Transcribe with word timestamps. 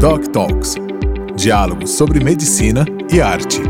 Doc 0.00 0.28
Talks 0.28 0.76
diálogos 1.34 1.90
sobre 1.90 2.22
medicina 2.22 2.86
e 3.12 3.20
arte. 3.20 3.60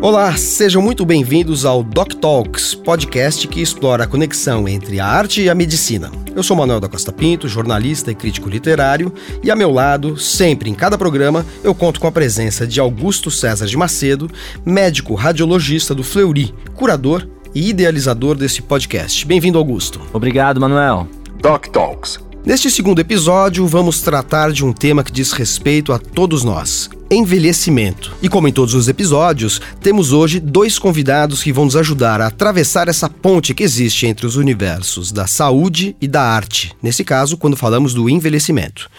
Olá, 0.00 0.36
sejam 0.36 0.82
muito 0.82 1.06
bem-vindos 1.06 1.64
ao 1.64 1.84
Doc 1.84 2.14
Talks, 2.14 2.74
podcast 2.74 3.46
que 3.46 3.60
explora 3.60 4.02
a 4.02 4.06
conexão 4.08 4.66
entre 4.66 4.98
a 4.98 5.06
arte 5.06 5.42
e 5.42 5.48
a 5.48 5.54
medicina. 5.54 6.10
Eu 6.34 6.42
sou 6.42 6.56
Manuel 6.56 6.80
da 6.80 6.88
Costa 6.88 7.12
Pinto, 7.12 7.48
jornalista 7.48 8.10
e 8.10 8.14
crítico 8.16 8.48
literário, 8.48 9.14
e 9.40 9.52
a 9.52 9.56
meu 9.56 9.70
lado, 9.70 10.18
sempre 10.18 10.68
em 10.68 10.74
cada 10.74 10.98
programa, 10.98 11.46
eu 11.62 11.72
conto 11.72 12.00
com 12.00 12.08
a 12.08 12.12
presença 12.12 12.66
de 12.66 12.80
Augusto 12.80 13.30
César 13.30 13.66
de 13.66 13.76
Macedo, 13.76 14.28
médico 14.66 15.14
radiologista 15.14 15.94
do 15.94 16.02
Fleury, 16.02 16.52
curador 16.74 17.24
e 17.54 17.68
idealizador 17.68 18.34
desse 18.34 18.62
podcast. 18.62 19.24
Bem-vindo, 19.24 19.58
Augusto. 19.58 20.00
Obrigado, 20.12 20.60
Manuel. 20.60 21.06
Doc 21.40 21.68
Talks. 21.68 22.31
Neste 22.44 22.68
segundo 22.72 22.98
episódio, 22.98 23.64
vamos 23.68 24.00
tratar 24.00 24.50
de 24.50 24.64
um 24.64 24.72
tema 24.72 25.04
que 25.04 25.12
diz 25.12 25.30
respeito 25.30 25.92
a 25.92 25.98
todos 26.00 26.42
nós: 26.42 26.90
envelhecimento. 27.08 28.16
E 28.20 28.28
como 28.28 28.48
em 28.48 28.52
todos 28.52 28.74
os 28.74 28.88
episódios, 28.88 29.60
temos 29.80 30.12
hoje 30.12 30.40
dois 30.40 30.76
convidados 30.76 31.40
que 31.40 31.52
vão 31.52 31.66
nos 31.66 31.76
ajudar 31.76 32.20
a 32.20 32.26
atravessar 32.26 32.88
essa 32.88 33.08
ponte 33.08 33.54
que 33.54 33.62
existe 33.62 34.06
entre 34.06 34.26
os 34.26 34.34
universos 34.34 35.12
da 35.12 35.28
saúde 35.28 35.94
e 36.00 36.08
da 36.08 36.20
arte, 36.20 36.72
nesse 36.82 37.04
caso, 37.04 37.36
quando 37.36 37.56
falamos 37.56 37.94
do 37.94 38.10
envelhecimento. 38.10 38.90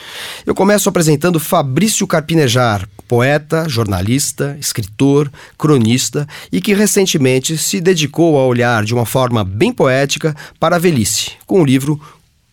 Eu 0.46 0.56
começo 0.56 0.88
apresentando 0.88 1.38
Fabrício 1.38 2.08
Carpinejar, 2.08 2.88
poeta, 3.10 3.68
jornalista, 3.68 4.56
escritor, 4.58 5.30
cronista 5.58 6.26
e 6.50 6.62
que 6.62 6.73
recentemente 6.73 7.58
se 7.58 7.82
dedicou 7.82 8.40
a 8.40 8.46
olhar 8.46 8.86
de 8.86 8.94
uma 8.94 9.06
forma 9.06 9.44
bem 9.44 9.73
poética 9.73 10.34
para 10.58 10.78
a 10.78 10.80
velhice, 10.80 11.34
com 11.46 11.62
o 11.62 11.66
livro 11.66 12.00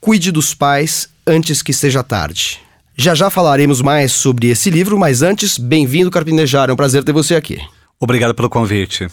Cuide 0.00 0.32
dos 0.32 0.54
Pais 0.54 1.10
Antes 1.26 1.60
que 1.60 1.74
Seja 1.74 2.02
Tarde. 2.02 2.58
Já 2.96 3.14
já 3.14 3.28
falaremos 3.28 3.82
mais 3.82 4.12
sobre 4.12 4.48
esse 4.48 4.70
livro, 4.70 4.98
mas 4.98 5.20
antes, 5.20 5.58
bem-vindo, 5.58 6.10
Carpinejar. 6.10 6.70
É 6.70 6.72
um 6.72 6.76
prazer 6.76 7.04
ter 7.04 7.12
você 7.12 7.34
aqui. 7.34 7.60
Obrigado 8.00 8.34
pelo 8.34 8.48
convite. 8.48 9.08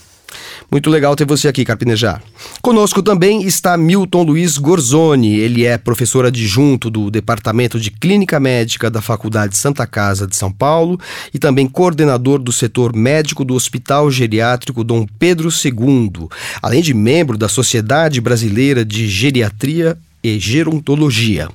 Muito 0.72 0.90
legal 0.90 1.14
ter 1.14 1.26
você 1.26 1.50
aqui, 1.50 1.66
Carpinejar. 1.66 2.24
Conosco 2.62 3.04
também 3.04 3.44
está 3.44 3.76
Milton 3.76 4.24
Luiz 4.24 4.58
Gorzoni. 4.58 5.36
Ele 5.36 5.66
é 5.66 5.78
professor 5.78 6.26
adjunto 6.26 6.90
do 6.90 7.12
Departamento 7.12 7.78
de 7.78 7.92
Clínica 7.92 8.40
Médica 8.40 8.90
da 8.90 9.02
Faculdade 9.02 9.58
Santa 9.58 9.86
Casa 9.86 10.26
de 10.26 10.38
São 10.38 10.52
Paulo 10.52 10.98
e 11.34 11.38
também 11.38 11.68
coordenador 11.68 12.40
do 12.40 12.54
setor 12.54 12.96
médico 12.96 13.44
do 13.44 13.56
Hospital 13.56 14.10
Geriátrico 14.10 14.86
Dom 14.86 15.06
Pedro 15.20 15.50
II, 15.50 16.30
além 16.62 16.82
de 16.82 16.94
membro 16.94 17.38
da 17.38 17.50
Sociedade 17.50 18.22
Brasileira 18.22 18.86
de 18.86 19.06
Geriatria 19.10 19.98
e 20.36 20.40
Gerontologia. 20.40 21.50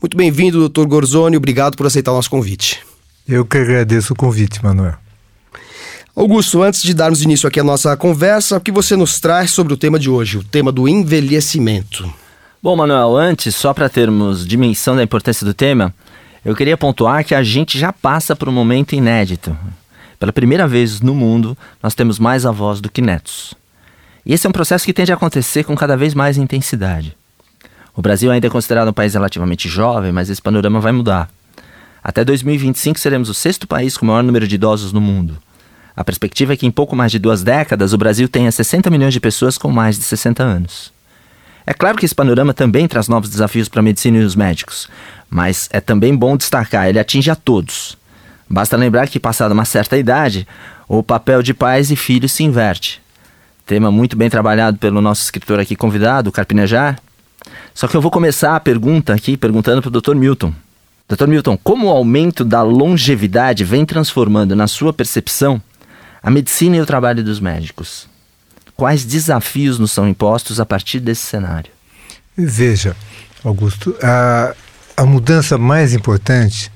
Muito 0.00 0.16
bem-vindo, 0.16 0.58
doutor 0.58 0.86
Gorzoni, 0.86 1.36
obrigado 1.36 1.76
por 1.76 1.86
aceitar 1.86 2.12
o 2.12 2.16
nosso 2.16 2.30
convite. 2.30 2.80
Eu 3.28 3.44
que 3.44 3.58
agradeço 3.58 4.12
o 4.12 4.16
convite, 4.16 4.62
Manuel. 4.62 4.94
Augusto, 6.14 6.62
antes 6.62 6.82
de 6.82 6.94
darmos 6.94 7.22
início 7.22 7.46
aqui 7.46 7.60
à 7.60 7.64
nossa 7.64 7.96
conversa, 7.96 8.56
o 8.56 8.60
que 8.60 8.72
você 8.72 8.96
nos 8.96 9.20
traz 9.20 9.50
sobre 9.50 9.74
o 9.74 9.76
tema 9.76 9.98
de 9.98 10.08
hoje, 10.08 10.38
o 10.38 10.44
tema 10.44 10.72
do 10.72 10.88
envelhecimento? 10.88 12.10
Bom, 12.62 12.74
Manuel, 12.74 13.16
antes, 13.16 13.54
só 13.54 13.74
para 13.74 13.88
termos 13.88 14.46
dimensão 14.46 14.96
da 14.96 15.02
importância 15.02 15.44
do 15.44 15.52
tema, 15.52 15.94
eu 16.44 16.54
queria 16.54 16.76
pontuar 16.76 17.24
que 17.24 17.34
a 17.34 17.42
gente 17.42 17.78
já 17.78 17.92
passa 17.92 18.34
por 18.34 18.48
um 18.48 18.52
momento 18.52 18.94
inédito. 18.94 19.56
Pela 20.18 20.32
primeira 20.32 20.66
vez 20.66 21.00
no 21.00 21.14
mundo, 21.14 21.56
nós 21.82 21.94
temos 21.94 22.18
mais 22.18 22.46
avós 22.46 22.80
do 22.80 22.90
que 22.90 23.02
netos. 23.02 23.54
E 24.24 24.32
esse 24.32 24.46
é 24.46 24.50
um 24.50 24.52
processo 24.52 24.84
que 24.84 24.92
tende 24.92 25.12
a 25.12 25.14
acontecer 25.14 25.64
com 25.64 25.76
cada 25.76 25.96
vez 25.96 26.14
mais 26.14 26.36
intensidade. 26.36 27.15
O 27.96 28.02
Brasil 28.02 28.30
ainda 28.30 28.46
é 28.46 28.50
considerado 28.50 28.88
um 28.88 28.92
país 28.92 29.14
relativamente 29.14 29.70
jovem, 29.70 30.12
mas 30.12 30.28
esse 30.28 30.42
panorama 30.42 30.78
vai 30.80 30.92
mudar. 30.92 31.30
Até 32.04 32.22
2025 32.22 33.00
seremos 33.00 33.30
o 33.30 33.34
sexto 33.34 33.66
país 33.66 33.96
com 33.96 34.04
o 34.04 34.08
maior 34.08 34.22
número 34.22 34.46
de 34.46 34.54
idosos 34.54 34.92
no 34.92 35.00
mundo. 35.00 35.38
A 35.96 36.04
perspectiva 36.04 36.52
é 36.52 36.56
que 36.56 36.66
em 36.66 36.70
pouco 36.70 36.94
mais 36.94 37.10
de 37.10 37.18
duas 37.18 37.42
décadas 37.42 37.94
o 37.94 37.98
Brasil 37.98 38.28
tenha 38.28 38.52
60 38.52 38.90
milhões 38.90 39.14
de 39.14 39.18
pessoas 39.18 39.56
com 39.56 39.72
mais 39.72 39.96
de 39.98 40.04
60 40.04 40.42
anos. 40.42 40.92
É 41.66 41.72
claro 41.72 41.96
que 41.96 42.04
esse 42.04 42.14
panorama 42.14 42.52
também 42.52 42.86
traz 42.86 43.08
novos 43.08 43.30
desafios 43.30 43.66
para 43.66 43.80
a 43.80 43.82
medicina 43.82 44.18
e 44.18 44.24
os 44.24 44.36
médicos, 44.36 44.88
mas 45.30 45.66
é 45.72 45.80
também 45.80 46.14
bom 46.14 46.36
destacar, 46.36 46.86
ele 46.86 46.98
atinge 46.98 47.30
a 47.30 47.34
todos. 47.34 47.96
Basta 48.48 48.76
lembrar 48.76 49.08
que, 49.08 49.18
passada 49.18 49.54
uma 49.54 49.64
certa 49.64 49.96
idade, 49.96 50.46
o 50.86 51.02
papel 51.02 51.42
de 51.42 51.54
pais 51.54 51.90
e 51.90 51.96
filhos 51.96 52.30
se 52.30 52.44
inverte. 52.44 53.02
Tema 53.64 53.90
muito 53.90 54.16
bem 54.16 54.30
trabalhado 54.30 54.76
pelo 54.78 55.00
nosso 55.00 55.22
escritor 55.22 55.58
aqui 55.58 55.74
convidado, 55.74 56.30
Carpinejar, 56.30 57.00
só 57.74 57.86
que 57.86 57.96
eu 57.96 58.00
vou 58.00 58.10
começar 58.10 58.56
a 58.56 58.60
pergunta 58.60 59.14
aqui 59.14 59.36
perguntando 59.36 59.82
para 59.82 59.88
o 59.88 60.00
Dr. 60.00 60.14
Milton. 60.14 60.52
Dr. 61.08 61.26
Milton, 61.26 61.56
como 61.56 61.86
o 61.86 61.90
aumento 61.90 62.44
da 62.44 62.62
longevidade 62.62 63.64
vem 63.64 63.84
transformando 63.84 64.56
na 64.56 64.66
sua 64.66 64.92
percepção 64.92 65.60
a 66.22 66.30
medicina 66.30 66.76
e 66.76 66.80
o 66.80 66.86
trabalho 66.86 67.22
dos 67.22 67.38
médicos? 67.38 68.08
Quais 68.74 69.04
desafios 69.04 69.78
nos 69.78 69.92
são 69.92 70.08
impostos 70.08 70.58
a 70.58 70.66
partir 70.66 71.00
desse 71.00 71.22
cenário? 71.22 71.70
Veja, 72.36 72.96
Augusto, 73.44 73.96
a, 74.02 74.54
a 74.96 75.06
mudança 75.06 75.56
mais 75.56 75.94
importante 75.94 76.70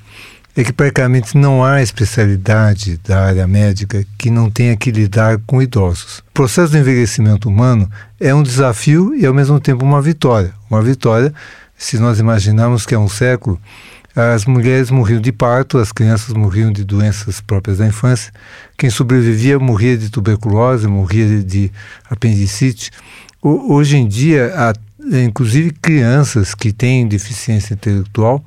é 0.56 0.64
que 0.64 0.72
praticamente 0.72 1.36
não 1.36 1.64
há 1.64 1.82
especialidade 1.82 2.98
da 3.06 3.24
área 3.26 3.46
médica 3.46 4.04
que 4.18 4.30
não 4.30 4.50
tenha 4.50 4.76
que 4.76 4.90
lidar 4.90 5.38
com 5.46 5.62
idosos. 5.62 6.18
O 6.18 6.32
processo 6.34 6.72
do 6.72 6.78
envelhecimento 6.78 7.48
humano 7.48 7.90
é 8.18 8.34
um 8.34 8.42
desafio 8.42 9.14
e 9.14 9.24
ao 9.24 9.34
mesmo 9.34 9.60
tempo 9.60 9.84
uma 9.84 10.02
vitória. 10.02 10.52
Uma 10.68 10.82
vitória, 10.82 11.32
se 11.76 11.98
nós 11.98 12.18
imaginarmos 12.18 12.84
que 12.84 12.94
há 12.94 12.98
um 12.98 13.08
século 13.08 13.60
as 14.14 14.44
mulheres 14.44 14.90
morriam 14.90 15.20
de 15.20 15.30
parto, 15.30 15.78
as 15.78 15.92
crianças 15.92 16.34
morriam 16.34 16.72
de 16.72 16.82
doenças 16.84 17.40
próprias 17.40 17.78
da 17.78 17.86
infância, 17.86 18.32
quem 18.76 18.90
sobrevivia 18.90 19.58
morria 19.58 19.96
de 19.96 20.10
tuberculose, 20.10 20.88
morria 20.88 21.42
de 21.42 21.70
apendicite. 22.08 22.90
Hoje 23.40 23.96
em 23.96 24.08
dia, 24.08 24.52
há 24.56 24.74
inclusive 25.12 25.72
crianças 25.72 26.54
que 26.54 26.72
têm 26.72 27.06
deficiência 27.06 27.74
intelectual 27.74 28.44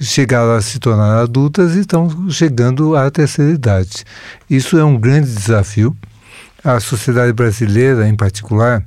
chegaram 0.00 0.52
a 0.52 0.60
se 0.60 0.78
tornar 0.78 1.20
adultas 1.20 1.74
e 1.74 1.80
estão 1.80 2.28
chegando 2.30 2.96
à 2.96 3.10
terceira 3.10 3.52
idade. 3.52 4.04
Isso 4.48 4.76
é 4.76 4.84
um 4.84 4.98
grande 4.98 5.32
desafio. 5.32 5.96
A 6.62 6.80
sociedade 6.80 7.32
brasileira, 7.32 8.08
em 8.08 8.16
particular, 8.16 8.82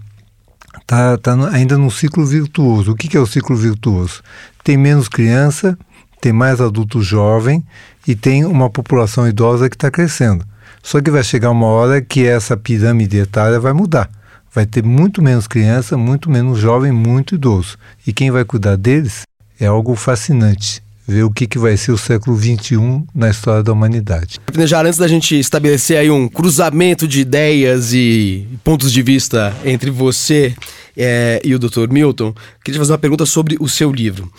está 0.80 1.18
tá 1.18 1.34
ainda 1.52 1.78
num 1.78 1.90
ciclo 1.90 2.26
virtuoso. 2.26 2.92
O 2.92 2.96
que, 2.96 3.08
que 3.08 3.18
é 3.18 3.20
o 3.20 3.26
ciclo 3.26 3.56
virtuoso? 3.56 4.22
Tem 4.64 4.78
menos 4.78 5.08
criança, 5.08 5.78
tem 6.20 6.34
mais 6.34 6.60
adulto 6.60 7.02
jovem 7.02 7.64
e 8.08 8.16
tem 8.16 8.46
uma 8.46 8.70
população 8.70 9.28
idosa 9.28 9.70
que 9.70 9.76
está 9.76 9.92
crescendo. 9.92 10.46
Só 10.82 11.02
que 11.02 11.12
vai 11.12 11.24
chegar 11.24 11.52
uma 11.52 11.68
hora 11.68 12.02
que 12.02 12.26
essa 12.26 12.58
pirâmide 12.58 13.18
etária 13.18 13.60
vai 13.60 13.74
mudar. 13.74 14.10
Vai 14.54 14.66
ter 14.66 14.84
muito 14.84 15.22
menos 15.22 15.48
criança, 15.48 15.98
muito 15.98 16.30
menos 16.30 16.60
jovem, 16.60 16.92
muito 16.92 17.36
idoso. 17.36 17.78
E 18.06 18.14
quem 18.14 18.32
vai 18.32 18.44
cuidar 18.44 18.76
deles 18.76 19.22
é 19.60 19.66
algo 19.66 19.96
fascinante 19.96 20.82
ver 21.08 21.24
o 21.24 21.32
que, 21.32 21.48
que 21.48 21.58
vai 21.58 21.78
ser 21.78 21.94
o 21.94 21.98
século 21.98 22.38
XXI 22.38 23.04
na 23.16 23.30
história 23.30 23.64
da 23.64 23.72
humanidade. 23.72 24.40
Já 24.66 24.82
antes 24.82 25.00
da 25.00 25.08
gente 25.08 25.40
estabelecer 25.40 25.98
aí 25.98 26.12
um 26.12 26.28
cruzamento 26.28 27.08
de 27.08 27.22
ideias 27.22 27.94
e 27.94 28.46
pontos 28.64 28.92
de 28.92 29.02
vista 29.02 29.56
entre 29.64 29.90
você 29.90 30.54
é, 30.98 31.40
e 31.46 31.56
o 31.56 31.60
Dr. 31.60 31.88
Milton, 31.90 32.34
queria 32.64 32.80
fazer 32.80 32.92
uma 32.92 32.98
pergunta 32.98 33.26
sobre 33.26 33.56
o 33.60 33.70
seu 33.70 33.92
livro. 33.92 34.30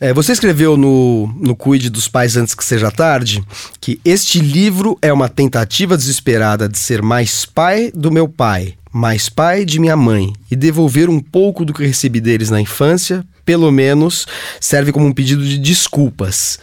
É, 0.00 0.14
você 0.14 0.32
escreveu 0.32 0.76
no, 0.76 1.26
no 1.38 1.54
Cuide 1.54 1.90
dos 1.90 2.08
Pais 2.08 2.36
Antes 2.36 2.54
que 2.54 2.64
Seja 2.64 2.90
Tarde 2.90 3.44
que 3.78 4.00
este 4.02 4.40
livro 4.40 4.96
é 5.02 5.12
uma 5.12 5.28
tentativa 5.28 5.96
desesperada 5.96 6.68
de 6.68 6.78
ser 6.78 7.02
mais 7.02 7.44
pai 7.44 7.92
do 7.94 8.10
meu 8.10 8.28
pai, 8.28 8.74
mais 8.94 9.28
pai 9.28 9.64
de 9.64 9.80
minha 9.80 9.96
mãe 9.96 10.32
e 10.48 10.54
devolver 10.54 11.10
um 11.10 11.18
pouco 11.18 11.64
do 11.64 11.74
que 11.74 11.84
recebi 11.84 12.20
deles 12.20 12.48
na 12.48 12.60
infância 12.60 13.26
pelo 13.44 13.70
menos 13.72 14.24
serve 14.60 14.92
como 14.92 15.04
um 15.04 15.12
pedido 15.12 15.44
de 15.44 15.58
desculpas. 15.58 16.60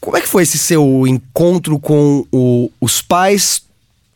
Como 0.00 0.16
é 0.16 0.20
que 0.20 0.28
foi 0.28 0.44
esse 0.44 0.56
seu 0.56 1.04
encontro 1.08 1.76
com 1.80 2.24
o, 2.30 2.70
os 2.80 3.02
pais 3.02 3.62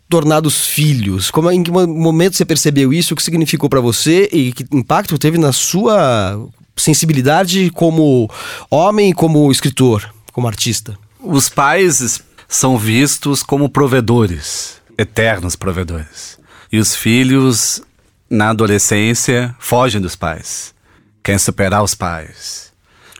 tornados 0.08 0.64
filhos? 0.64 1.28
Como, 1.28 1.50
em 1.50 1.64
que 1.64 1.72
momento 1.72 2.36
você 2.36 2.44
percebeu 2.44 2.92
isso? 2.92 3.14
O 3.14 3.16
que 3.16 3.22
significou 3.22 3.68
para 3.68 3.80
você 3.80 4.28
e 4.32 4.52
que 4.52 4.64
impacto 4.70 5.18
teve 5.18 5.36
na 5.36 5.52
sua 5.52 6.40
sensibilidade 6.76 7.68
como 7.70 8.30
homem 8.70 9.12
como 9.12 9.50
escritor, 9.50 10.08
como 10.32 10.46
artista? 10.46 10.96
Os 11.20 11.48
pais 11.48 12.22
são 12.48 12.78
vistos 12.78 13.42
como 13.42 13.68
provedores, 13.68 14.76
eternos 14.96 15.56
provedores. 15.56 16.38
E 16.74 16.78
os 16.80 16.96
filhos, 16.96 17.80
na 18.28 18.50
adolescência, 18.50 19.54
fogem 19.60 20.00
dos 20.00 20.16
pais 20.16 20.74
querem 21.22 21.38
superar 21.38 21.84
os 21.84 21.94
pais. 21.94 22.72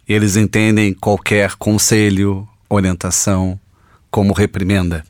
E 0.08 0.12
eles 0.12 0.34
entendem 0.34 0.92
qualquer 0.92 1.54
conselho, 1.54 2.48
orientação 2.68 3.56
como 4.10 4.32
reprimenda, 4.32 5.06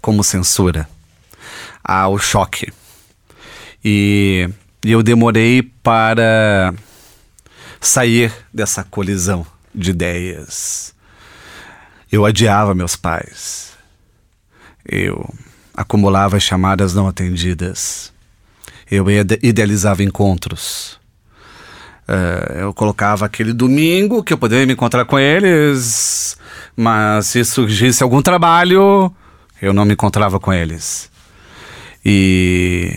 como 0.00 0.24
censura. 0.24 0.88
Há 1.84 2.08
o 2.08 2.18
choque. 2.18 2.72
E, 3.84 4.50
eu 4.82 5.00
demorei 5.00 5.62
para 5.62 6.74
sair 7.80 8.32
dessa 8.52 8.82
colisão 8.82 9.46
de 9.72 9.90
ideias. 9.90 10.92
Eu 12.10 12.26
adiava 12.26 12.74
meus 12.74 12.96
pais. 12.96 13.74
Eu 14.84 15.32
acumulava 15.80 16.38
chamadas 16.38 16.94
não 16.94 17.08
atendidas. 17.08 18.12
Eu 18.90 19.06
idealizava 19.42 20.02
encontros. 20.02 21.00
Uh, 22.06 22.52
eu 22.58 22.74
colocava 22.74 23.24
aquele 23.24 23.52
domingo 23.52 24.22
que 24.22 24.32
eu 24.32 24.38
poderia 24.38 24.66
me 24.66 24.74
encontrar 24.74 25.04
com 25.06 25.18
eles, 25.18 26.36
mas 26.76 27.26
se 27.26 27.44
surgisse 27.44 28.02
algum 28.02 28.20
trabalho, 28.20 29.10
eu 29.62 29.72
não 29.72 29.84
me 29.84 29.94
encontrava 29.94 30.38
com 30.38 30.52
eles. 30.52 31.10
E 32.04 32.94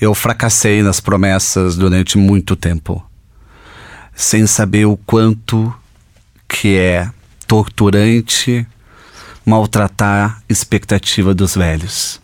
eu 0.00 0.14
fracassei 0.14 0.82
nas 0.82 1.00
promessas 1.00 1.76
durante 1.76 2.16
muito 2.16 2.56
tempo, 2.56 3.04
sem 4.14 4.46
saber 4.46 4.86
o 4.86 4.96
quanto 4.96 5.74
que 6.48 6.76
é 6.76 7.10
torturante 7.46 8.66
maltratar 9.44 10.38
a 10.38 10.42
expectativa 10.48 11.34
dos 11.34 11.54
velhos. 11.54 12.20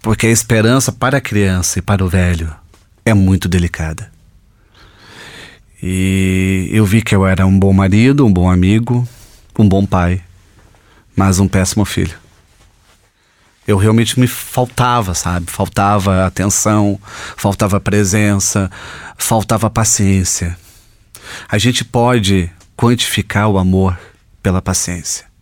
Porque 0.00 0.26
a 0.26 0.30
esperança 0.30 0.92
para 0.92 1.18
a 1.18 1.20
criança 1.20 1.78
e 1.78 1.82
para 1.82 2.04
o 2.04 2.08
velho 2.08 2.54
é 3.04 3.14
muito 3.14 3.48
delicada. 3.48 4.10
E 5.82 6.68
eu 6.72 6.86
vi 6.86 7.02
que 7.02 7.14
eu 7.14 7.26
era 7.26 7.46
um 7.46 7.58
bom 7.58 7.72
marido, 7.72 8.24
um 8.24 8.32
bom 8.32 8.50
amigo, 8.50 9.06
um 9.58 9.68
bom 9.68 9.84
pai, 9.84 10.22
mas 11.14 11.38
um 11.38 11.46
péssimo 11.46 11.84
filho. 11.84 12.16
Eu 13.66 13.78
realmente 13.78 14.18
me 14.20 14.26
faltava, 14.26 15.14
sabe? 15.14 15.50
Faltava 15.50 16.26
atenção, 16.26 16.98
faltava 17.36 17.80
presença, 17.80 18.70
faltava 19.16 19.70
paciência. 19.70 20.56
A 21.48 21.56
gente 21.56 21.84
pode 21.84 22.50
quantificar 22.76 23.48
o 23.48 23.58
amor 23.58 23.98
pela 24.42 24.60
paciência. 24.60 25.33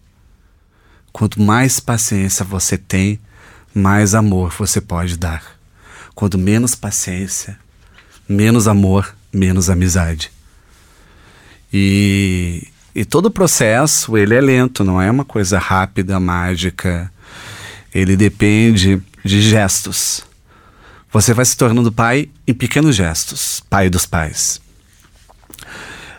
Quanto 1.12 1.40
mais 1.40 1.78
paciência 1.78 2.44
você 2.44 2.78
tem, 2.78 3.20
mais 3.74 4.14
amor 4.14 4.54
você 4.58 4.80
pode 4.80 5.16
dar. 5.18 5.42
Quanto 6.14 6.38
menos 6.38 6.74
paciência, 6.74 7.58
menos 8.28 8.66
amor, 8.66 9.14
menos 9.32 9.68
amizade. 9.68 10.30
E, 11.72 12.68
e 12.94 13.04
todo 13.04 13.26
o 13.26 13.30
processo, 13.30 14.16
ele 14.16 14.34
é 14.34 14.40
lento, 14.40 14.84
não 14.84 15.00
é 15.00 15.10
uma 15.10 15.24
coisa 15.24 15.58
rápida, 15.58 16.20
mágica. 16.20 17.10
Ele 17.94 18.16
depende 18.16 19.00
de 19.24 19.40
gestos. 19.40 20.24
Você 21.10 21.34
vai 21.34 21.44
se 21.44 21.56
tornando 21.56 21.92
pai 21.92 22.30
em 22.46 22.54
pequenos 22.54 22.96
gestos, 22.96 23.62
pai 23.68 23.90
dos 23.90 24.06
pais. 24.06 24.60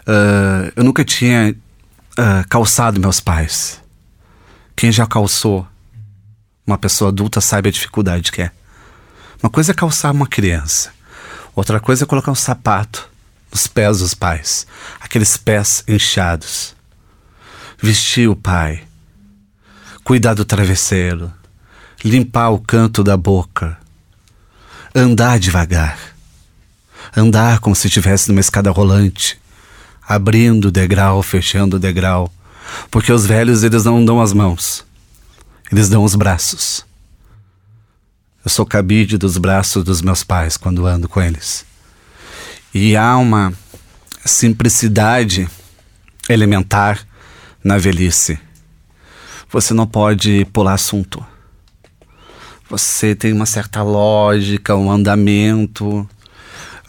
Uh, 0.08 0.72
eu 0.76 0.84
nunca 0.84 1.04
tinha 1.04 1.56
uh, 2.12 2.48
calçado 2.48 3.00
meus 3.00 3.20
pais. 3.20 3.83
Quem 4.76 4.92
já 4.92 5.06
calçou 5.06 5.68
uma 6.66 6.78
pessoa 6.78 7.10
adulta 7.10 7.42
sabe 7.42 7.70
a 7.70 7.72
dificuldade 7.72 8.32
que 8.32 8.42
é. 8.42 8.52
Uma 9.42 9.50
coisa 9.50 9.72
é 9.72 9.76
calçar 9.76 10.12
uma 10.12 10.28
criança, 10.28 10.92
outra 11.56 11.80
coisa 11.80 12.06
é 12.06 12.08
colocar 12.08 12.32
um 12.32 12.36
sapato 12.36 13.10
nos 13.52 13.68
pés 13.68 14.00
dos 14.00 14.14
pais, 14.14 14.66
aqueles 15.00 15.38
pés 15.38 15.84
inchados. 15.88 16.76
Vestir 17.82 18.30
o 18.30 18.36
pai, 18.36 18.84
cuidar 20.04 20.34
do 20.34 20.46
travesseiro, 20.46 21.32
limpar 22.04 22.50
o 22.50 22.60
canto 22.60 23.04
da 23.04 23.18
boca, 23.18 23.78
andar 24.96 25.38
devagar, 25.38 26.00
andar 27.16 27.60
como 27.60 27.76
se 27.76 27.88
estivesse 27.88 28.30
numa 28.30 28.40
escada 28.40 28.72
rolante, 28.72 29.38
abrindo 30.08 30.70
o 30.70 30.72
degrau, 30.72 31.22
fechando 31.22 31.76
o 31.76 31.80
degrau, 31.80 32.32
porque 32.90 33.12
os 33.12 33.26
velhos 33.26 33.64
eles 33.64 33.84
não 33.84 34.04
dão 34.04 34.22
as 34.22 34.34
mãos, 34.34 34.86
eles 35.72 35.90
dão 35.90 36.04
os 36.04 36.16
braços. 36.16 36.86
Eu 38.44 38.50
sou 38.50 38.66
cabide 38.66 39.18
dos 39.18 39.38
braços 39.38 39.84
dos 39.84 40.02
meus 40.02 40.24
pais 40.24 40.58
quando 40.58 40.86
ando 40.86 41.08
com 41.08 41.22
eles. 41.22 41.66
E 42.74 42.96
há 42.96 43.16
uma 43.16 43.54
simplicidade 44.26 45.48
elementar 46.28 47.08
na 47.64 47.78
velhice. 47.78 48.38
Você 49.50 49.74
não 49.74 49.88
pode 49.88 50.46
pular 50.52 50.74
assunto. 50.74 51.26
Você 52.70 53.14
tem 53.16 53.32
uma 53.32 53.46
certa 53.46 53.84
lógica, 53.84 54.76
um 54.76 54.92
andamento. 54.92 56.00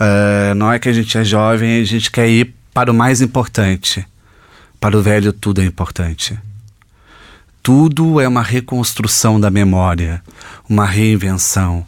Uh, 0.00 0.54
não 0.56 0.72
é 0.72 0.78
que 0.78 0.88
a 0.88 0.92
gente 0.92 1.16
é 1.16 1.22
jovem 1.22 1.80
a 1.80 1.84
gente 1.84 2.10
quer 2.10 2.28
ir 2.28 2.54
para 2.72 2.90
o 2.90 2.94
mais 2.94 3.20
importante. 3.20 4.04
Para 4.84 4.98
o 4.98 5.02
velho, 5.02 5.32
tudo 5.32 5.62
é 5.62 5.64
importante. 5.64 6.38
Tudo 7.62 8.20
é 8.20 8.28
uma 8.28 8.42
reconstrução 8.42 9.40
da 9.40 9.50
memória, 9.50 10.22
uma 10.68 10.84
reinvenção. 10.84 11.86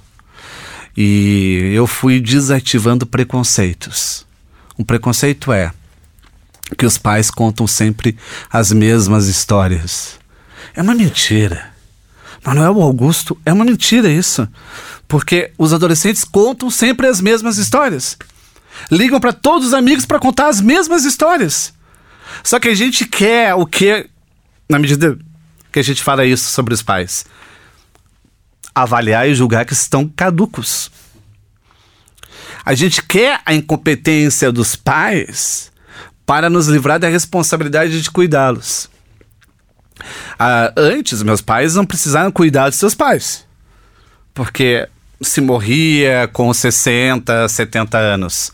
E 0.97 1.73
eu 1.75 1.87
fui 1.87 2.19
desativando 2.21 3.05
preconceitos. 3.05 4.25
Um 4.79 4.83
preconceito 4.83 5.53
é 5.53 5.73
que 6.79 6.87
os 6.87 6.97
pais 6.97 7.31
contam 7.31 7.67
sempre 7.67 8.17
as 8.51 8.73
mesmas 8.73 9.27
histórias. 9.27 10.19
É 10.75 10.81
uma 10.81 10.95
mentira. 10.95 11.75
Manuel 12.43 12.81
Augusto, 12.81 13.37
é 13.45 13.53
uma 13.53 13.67
mentira 13.67 14.09
isso. 14.09 14.49
Porque 15.07 15.53
os 15.59 15.75
adolescentes 15.75 16.25
contam 16.25 16.71
sempre 16.71 17.07
as 17.07 17.21
mesmas 17.21 17.59
histórias. 17.59 18.17
Ligam 18.91 19.21
para 19.21 19.35
todos 19.35 19.67
os 19.67 19.75
amigos 19.75 20.07
para 20.07 20.19
contar 20.19 20.49
as 20.49 20.63
mesmas 20.63 21.05
histórias. 21.05 21.76
Só 22.43 22.59
que 22.59 22.69
a 22.69 22.75
gente 22.75 23.05
quer 23.07 23.55
o 23.55 23.67
que, 23.67 24.09
na 24.69 24.79
medida 24.79 25.19
que 25.73 25.79
a 25.79 25.83
gente 25.83 26.03
fala 26.03 26.25
isso 26.25 26.51
sobre 26.51 26.73
os 26.75 26.83
pais? 26.83 27.27
Avaliar 28.75 29.29
e 29.29 29.35
julgar 29.35 29.65
que 29.65 29.73
estão 29.73 30.09
caducos. 30.09 30.91
A 32.65 32.75
gente 32.75 33.03
quer 33.03 33.41
a 33.45 33.55
incompetência 33.55 34.51
dos 34.51 34.75
pais 34.75 35.71
para 36.27 36.51
nos 36.51 36.67
livrar 36.67 36.99
da 36.99 37.09
responsabilidade 37.09 38.03
de 38.03 38.11
cuidá-los. 38.11 38.91
Ah, 40.39 40.73
antes, 40.77 41.23
meus 41.23 41.41
pais 41.41 41.75
não 41.75 41.87
precisaram 41.87 42.31
cuidar 42.31 42.69
de 42.69 42.77
seus 42.77 42.95
pais. 42.95 43.47
Porque 44.35 44.89
se 45.23 45.41
morria 45.41 46.29
com 46.33 46.53
60, 46.53 47.49
70 47.49 47.97
anos. 47.97 48.53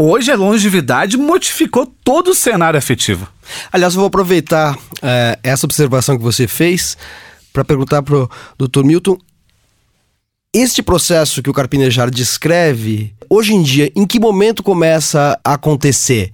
Hoje 0.00 0.30
a 0.30 0.36
longevidade 0.36 1.16
modificou 1.16 1.84
todo 1.84 2.28
o 2.28 2.34
cenário 2.34 2.78
afetivo. 2.78 3.26
Aliás, 3.72 3.94
eu 3.94 3.98
vou 3.98 4.06
aproveitar 4.06 4.78
é, 5.02 5.36
essa 5.42 5.66
observação 5.66 6.16
que 6.16 6.22
você 6.22 6.46
fez 6.46 6.96
para 7.52 7.64
perguntar 7.64 8.00
para 8.04 8.16
o 8.16 8.28
Dr. 8.56 8.84
Milton. 8.84 9.18
Este 10.54 10.84
processo 10.84 11.42
que 11.42 11.50
o 11.50 11.52
Carpinejar 11.52 12.12
descreve, 12.12 13.12
hoje 13.28 13.54
em 13.54 13.60
dia, 13.60 13.90
em 13.96 14.06
que 14.06 14.20
momento 14.20 14.62
começa 14.62 15.36
a 15.42 15.54
acontecer? 15.54 16.32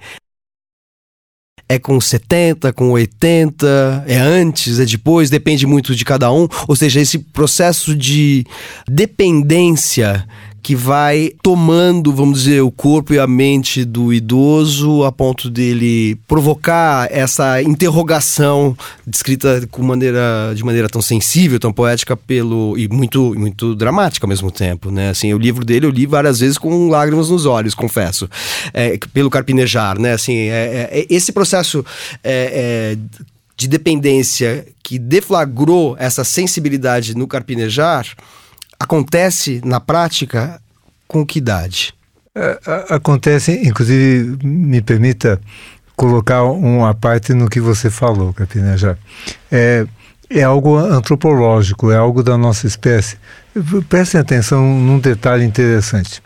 É 1.66 1.78
com 1.78 1.98
70, 1.98 2.70
com 2.74 2.90
80, 2.90 4.04
é 4.06 4.18
antes, 4.18 4.78
é 4.78 4.84
depois, 4.84 5.30
depende 5.30 5.66
muito 5.66 5.96
de 5.96 6.04
cada 6.04 6.30
um. 6.30 6.46
Ou 6.68 6.76
seja, 6.76 7.00
esse 7.00 7.18
processo 7.18 7.96
de 7.96 8.44
dependência 8.86 10.28
que 10.64 10.74
vai 10.74 11.30
tomando, 11.42 12.10
vamos 12.10 12.38
dizer, 12.38 12.62
o 12.62 12.70
corpo 12.70 13.12
e 13.12 13.18
a 13.18 13.26
mente 13.26 13.84
do 13.84 14.14
idoso 14.14 15.04
a 15.04 15.12
ponto 15.12 15.50
dele 15.50 16.16
provocar 16.26 17.06
essa 17.12 17.60
interrogação 17.60 18.74
descrita 19.06 19.68
com 19.70 19.82
maneira, 19.82 20.54
de 20.56 20.64
maneira 20.64 20.88
tão 20.88 21.02
sensível, 21.02 21.60
tão 21.60 21.70
poética 21.70 22.16
pelo 22.16 22.78
e 22.78 22.88
muito 22.88 23.34
muito 23.38 23.74
dramática 23.74 24.24
ao 24.24 24.28
mesmo 24.28 24.50
tempo, 24.50 24.90
né? 24.90 25.10
Assim, 25.10 25.34
o 25.34 25.38
livro 25.38 25.66
dele 25.66 25.84
eu 25.84 25.90
li 25.90 26.06
várias 26.06 26.40
vezes 26.40 26.56
com 26.56 26.88
lágrimas 26.88 27.28
nos 27.28 27.44
olhos, 27.44 27.74
confesso, 27.74 28.26
é, 28.72 28.98
pelo 29.12 29.28
Carpinejar, 29.28 30.00
né? 30.00 30.14
Assim, 30.14 30.48
é, 30.48 30.88
é, 30.90 31.00
é 31.00 31.06
esse 31.10 31.30
processo 31.30 31.84
é, 32.22 32.94
é, 32.94 32.98
de 33.54 33.68
dependência 33.68 34.66
que 34.82 34.98
deflagrou 34.98 35.94
essa 35.98 36.24
sensibilidade 36.24 37.14
no 37.14 37.26
Carpinejar 37.26 38.06
acontece 38.84 39.60
na 39.64 39.80
prática 39.80 40.60
com 41.08 41.26
que 41.26 41.38
idade? 41.38 41.94
É, 42.34 42.58
acontece, 42.90 43.52
inclusive, 43.66 44.38
me 44.46 44.80
permita 44.80 45.40
colocar 45.96 46.44
uma 46.44 46.94
parte 46.94 47.32
no 47.32 47.48
que 47.48 47.60
você 47.60 47.90
falou, 47.90 48.32
Capina, 48.32 48.76
já. 48.76 48.96
É, 49.50 49.86
é 50.30 50.42
algo 50.42 50.76
antropológico, 50.76 51.90
é 51.90 51.96
algo 51.96 52.22
da 52.22 52.36
nossa 52.36 52.66
espécie. 52.66 53.16
Prestem 53.88 54.20
atenção 54.20 54.62
num 54.62 54.98
detalhe 54.98 55.44
interessante. 55.44 56.22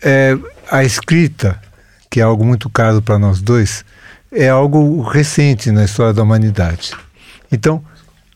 É, 0.00 0.36
a 0.70 0.82
escrita, 0.82 1.60
que 2.10 2.20
é 2.20 2.22
algo 2.24 2.44
muito 2.44 2.68
caro 2.68 3.00
para 3.00 3.18
nós 3.18 3.40
dois, 3.40 3.84
é 4.32 4.48
algo 4.48 5.02
recente 5.02 5.70
na 5.70 5.84
história 5.84 6.12
da 6.12 6.22
humanidade. 6.22 6.92
Então, 7.50 7.84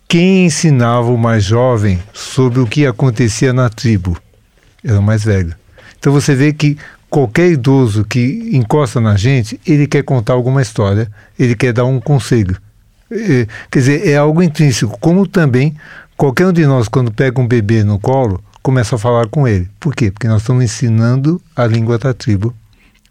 quem 0.08 0.46
ensinava 0.46 1.10
o 1.10 1.18
mais 1.18 1.44
jovem 1.44 2.02
sobre 2.12 2.60
o 2.60 2.66
que 2.66 2.86
acontecia 2.86 3.52
na 3.52 3.68
tribo? 3.68 4.16
Era 4.84 5.00
o 5.00 5.02
mais 5.02 5.24
velho. 5.24 5.54
Então 5.98 6.12
você 6.12 6.34
vê 6.34 6.52
que 6.52 6.78
qualquer 7.10 7.50
idoso 7.50 8.04
que 8.04 8.50
encosta 8.52 9.00
na 9.00 9.16
gente, 9.16 9.60
ele 9.66 9.86
quer 9.86 10.02
contar 10.02 10.34
alguma 10.34 10.62
história, 10.62 11.10
ele 11.38 11.54
quer 11.54 11.72
dar 11.72 11.84
um 11.84 12.00
conselho, 12.00 12.56
É, 13.10 13.46
quer 13.70 13.78
dizer, 13.78 14.08
é 14.08 14.16
algo 14.16 14.42
intrínseco, 14.42 14.98
como 14.98 15.26
também 15.28 15.76
qualquer 16.16 16.46
um 16.46 16.52
de 16.52 16.66
nós, 16.66 16.88
quando 16.88 17.12
pega 17.12 17.40
um 17.40 17.46
bebê 17.46 17.84
no 17.84 18.00
colo, 18.00 18.42
começa 18.62 18.96
a 18.96 18.98
falar 18.98 19.28
com 19.28 19.46
ele. 19.46 19.68
Por 19.78 19.94
quê? 19.94 20.10
Porque 20.10 20.26
nós 20.26 20.42
estamos 20.42 20.64
ensinando 20.64 21.40
a 21.54 21.66
língua 21.66 21.98
da 21.98 22.12
tribo 22.12 22.52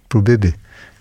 para 0.10 0.20
o 0.20 0.22
bebê. 0.22 0.54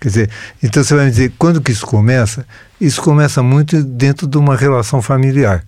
Quer 0.04 0.08
dizer, 0.08 0.30
então 0.62 0.84
você 0.84 0.94
vai 0.94 1.06
me 1.06 1.10
dizer, 1.10 1.32
quando 1.38 1.62
que 1.62 1.72
isso 1.72 1.86
começa? 1.86 2.46
Isso 2.78 3.00
começa 3.00 3.42
muito 3.42 3.82
dentro 3.82 4.26
de 4.26 4.36
uma 4.36 4.54
relação 4.54 5.00
familiar. 5.00 5.64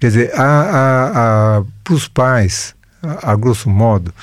Quer 0.00 0.06
dizer, 0.06 0.30
para 0.32 1.62
os 1.90 2.08
pais, 2.08 2.74
a, 3.02 3.32
a, 3.32 3.36
grosso 3.36 3.68
modo, 3.68 4.14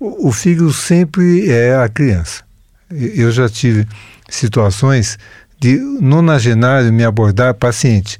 o, 0.00 0.28
o 0.28 0.32
filho 0.32 0.72
sempre 0.72 1.50
é 1.50 1.76
a 1.76 1.86
criança. 1.86 2.44
Eu 2.90 3.30
já 3.30 3.46
tive 3.46 3.86
situações 4.30 5.18
de 5.60 5.76
nonagenário 6.00 6.90
me 6.90 7.04
abordar 7.04 7.52
paciente 7.52 8.18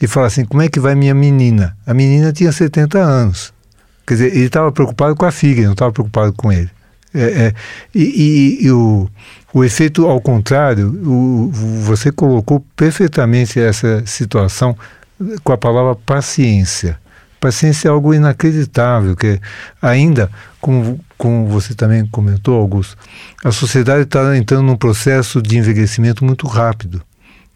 e 0.00 0.08
falar 0.08 0.26
assim: 0.26 0.44
como 0.44 0.62
é 0.62 0.68
que 0.68 0.80
vai 0.80 0.96
minha 0.96 1.14
menina? 1.14 1.76
A 1.86 1.94
menina 1.94 2.32
tinha 2.32 2.50
70 2.50 2.98
anos. 2.98 3.54
Quer 4.04 4.14
dizer, 4.14 4.34
ele 4.34 4.46
estava 4.46 4.72
preocupado 4.72 5.14
com 5.14 5.26
a 5.26 5.30
filha, 5.30 5.62
não 5.66 5.74
estava 5.74 5.92
preocupado 5.92 6.32
com 6.32 6.50
ele. 6.50 6.70
É, 7.14 7.22
é, 7.22 7.54
e, 7.94 8.02
e, 8.02 8.66
e 8.66 8.70
o, 8.72 9.08
o 9.54 9.62
efeito 9.62 10.06
ao 10.06 10.20
contrário, 10.20 10.88
o, 11.08 11.48
você 11.52 12.10
colocou 12.10 12.58
perfeitamente 12.74 13.60
essa 13.60 14.04
situação 14.04 14.76
com 15.44 15.52
a 15.52 15.56
palavra 15.56 15.94
paciência. 15.94 16.98
Paciência 17.38 17.86
é 17.86 17.90
algo 17.92 18.12
inacreditável, 18.12 19.14
que 19.14 19.40
ainda, 19.80 20.28
como, 20.60 20.98
como 21.16 21.46
você 21.46 21.72
também 21.72 22.04
comentou, 22.06 22.60
Augusto, 22.60 22.96
a 23.44 23.52
sociedade 23.52 24.02
está 24.02 24.36
entrando 24.36 24.64
num 24.64 24.76
processo 24.76 25.40
de 25.40 25.56
envelhecimento 25.56 26.24
muito 26.24 26.48
rápido. 26.48 27.00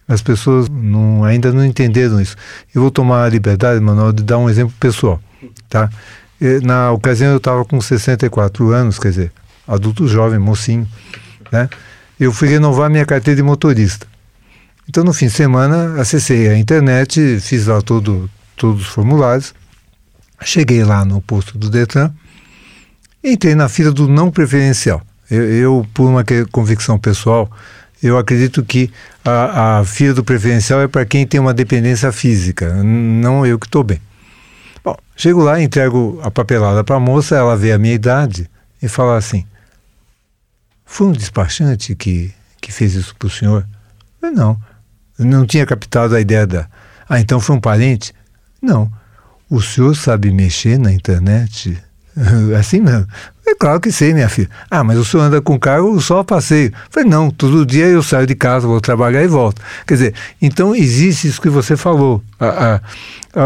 As 0.07 0.23
pessoas 0.23 0.69
não, 0.69 1.25
ainda 1.25 1.53
não 1.53 1.65
entenderam 1.65 2.21
isso. 2.21 2.37
Eu 2.73 2.81
vou 2.81 2.93
tomar 2.93 3.25
a 3.25 3.29
liberdade, 3.29 3.81
Manuel, 3.81 4.13
de 4.13 4.23
dar 4.23 4.39
um 4.39 4.49
exemplo 4.49 4.75
pessoal. 4.79 5.21
Tá? 5.69 5.91
Na 6.63 6.93
ocasião 6.93 7.33
eu 7.33 7.39
estava 7.39 7.65
com 7.65 7.81
64 7.81 8.71
anos, 8.71 9.01
quer 9.01 9.09
dizer, 9.09 9.33
adulto 9.67 10.07
jovem, 10.07 10.39
mocinho, 10.39 10.87
né? 11.51 11.69
Eu 12.19 12.33
fui 12.33 12.49
renovar 12.49 12.91
minha 12.91 13.07
carteira 13.07 13.37
de 13.37 13.43
motorista. 13.43 14.07
Então, 14.89 15.05
no 15.05 15.13
fim 15.13 15.27
de 15.27 15.33
semana, 15.33 16.01
acessei 16.01 16.49
a 16.49 16.59
internet, 16.59 17.39
fiz 17.41 17.67
lá 17.67 17.83
todo, 17.83 18.29
todos 18.57 18.83
os 18.83 18.89
formulários, 18.89 19.55
cheguei 20.43 20.83
lá 20.83 21.05
no 21.05 21.21
posto 21.21 21.59
do 21.59 21.69
Detran, 21.69 22.11
entrei 23.23 23.55
na 23.55 23.69
fila 23.69 23.93
do 23.93 24.09
não 24.09 24.31
preferencial. 24.31 25.03
Eu, 25.31 25.43
eu 25.53 25.87
por 25.93 26.09
uma 26.09 26.25
convicção 26.51 26.99
pessoal, 26.99 27.51
eu 28.03 28.17
acredito 28.17 28.65
que 28.65 28.91
a, 29.25 29.81
a 29.81 29.85
fila 29.85 30.15
do 30.15 30.25
preferencial 30.25 30.81
é 30.81 30.89
para 30.89 31.05
quem 31.05 31.27
tem 31.27 31.39
uma 31.39 31.53
dependência 31.53 32.11
física, 32.11 32.83
não 32.83 33.45
eu 33.45 33.59
que 33.59 33.67
estou 33.67 33.85
bem. 33.85 34.01
Bom, 34.83 34.97
chego 35.17 35.43
lá, 35.43 35.61
entrego 35.61 36.19
a 36.23 36.31
papelada 36.31 36.83
para 36.83 36.97
a 36.97 37.01
moça, 37.01 37.37
ela 37.37 37.57
vê 37.57 37.73
a 37.73 37.79
minha 37.79 37.95
idade 37.95 38.49
e 38.83 38.89
fala 38.89 39.17
assim: 39.17 39.45
Foi 40.91 41.07
um 41.07 41.13
despachante 41.13 41.95
que, 41.95 42.35
que 42.61 42.73
fez 42.73 42.95
isso 42.95 43.15
para 43.15 43.27
o 43.27 43.31
senhor? 43.31 43.65
Eu, 44.21 44.33
não 44.33 44.59
não 45.19 45.47
tinha 45.47 45.67
captado 45.67 46.15
a 46.15 46.21
ideia 46.21 46.47
da. 46.47 46.67
Ah, 47.09 47.21
então 47.21 47.41
foi 47.41 47.57
um 47.57 47.61
parente? 47.61 48.13
Não. 48.61 48.91
O 49.51 49.61
senhor 49.61 49.95
sabe 49.97 50.31
mexer 50.31 50.79
na 50.79 50.93
internet? 50.93 51.77
Assim 52.59 52.81
mesmo. 52.81 53.07
É 53.47 53.55
claro 53.55 53.81
que 53.81 53.91
sei, 53.91 54.13
minha 54.13 54.29
filha. 54.29 54.51
Ah, 54.71 54.85
mas 54.85 54.99
o 54.99 55.05
senhor 55.05 55.25
anda 55.25 55.41
com 55.41 55.59
carro 55.59 55.99
só 56.01 56.21
a 56.21 56.25
passeio. 56.25 56.73
Falei, 56.91 57.09
não, 57.09 57.31
todo 57.31 57.65
dia 57.65 57.87
eu 57.87 58.03
saio 58.03 58.27
de 58.27 58.35
casa, 58.35 58.67
vou 58.67 58.81
trabalhar 58.81 59.23
e 59.23 59.29
volto. 59.29 59.63
Quer 59.87 59.95
dizer, 59.95 60.15
então 60.41 60.75
existe 60.75 61.29
isso 61.29 61.41
que 61.41 61.49
você 61.49 61.77
falou. 61.77 62.23
Há, 62.39 62.81
há, 63.35 63.43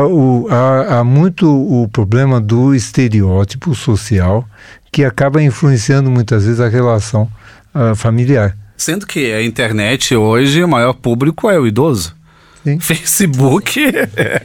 há, 0.50 0.98
há 0.98 1.04
muito 1.04 1.48
o 1.48 1.88
problema 1.88 2.40
do 2.40 2.74
estereótipo 2.74 3.74
social 3.74 4.46
que 4.92 5.04
acaba 5.06 5.42
influenciando 5.42 6.10
muitas 6.10 6.44
vezes 6.44 6.60
a 6.60 6.68
relação 6.68 7.26
uh, 7.74 7.96
familiar. 7.96 8.54
Sendo 8.76 9.06
que 9.06 9.32
a 9.32 9.42
internet 9.42 10.14
hoje, 10.14 10.62
o 10.62 10.68
maior 10.68 10.92
público 10.92 11.48
é 11.48 11.58
o 11.58 11.66
idoso. 11.66 12.14
Sim. 12.62 12.78
Facebook. 12.78 13.80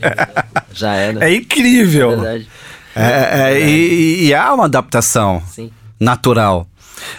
Já 0.73 0.93
era. 0.93 1.29
É 1.29 1.35
incrível. 1.35 2.11
É 2.11 2.15
verdade. 2.15 2.49
É, 2.95 3.01
é, 3.01 3.51
é 3.51 3.69
e, 3.69 4.27
e, 4.27 4.33
há 4.33 4.53
uma 4.53 4.65
adaptação 4.65 5.43
Sim. 5.51 5.69
natural. 5.99 6.65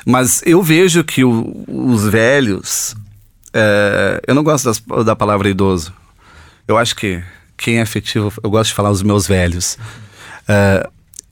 Mas 0.06 0.42
eu 0.44 0.62
vejo 0.62 1.04
que 1.04 1.23
o, 1.23 1.64
os 1.68 2.08
velhos. 2.08 2.97
É, 3.52 4.23
eu 4.26 4.35
não 4.35 4.42
gosto 4.42 4.64
das, 4.64 5.04
da 5.04 5.14
palavra 5.14 5.49
idoso. 5.49 5.92
Eu 6.66 6.78
acho 6.78 6.97
que 6.97 7.23
quem 7.56 7.76
é 7.76 7.82
afetivo, 7.82 8.32
eu 8.42 8.50
gosto 8.50 8.70
de 8.70 8.75
falar 8.75 8.90
os 8.90 9.02
meus 9.02 9.26
velhos. 9.26 9.78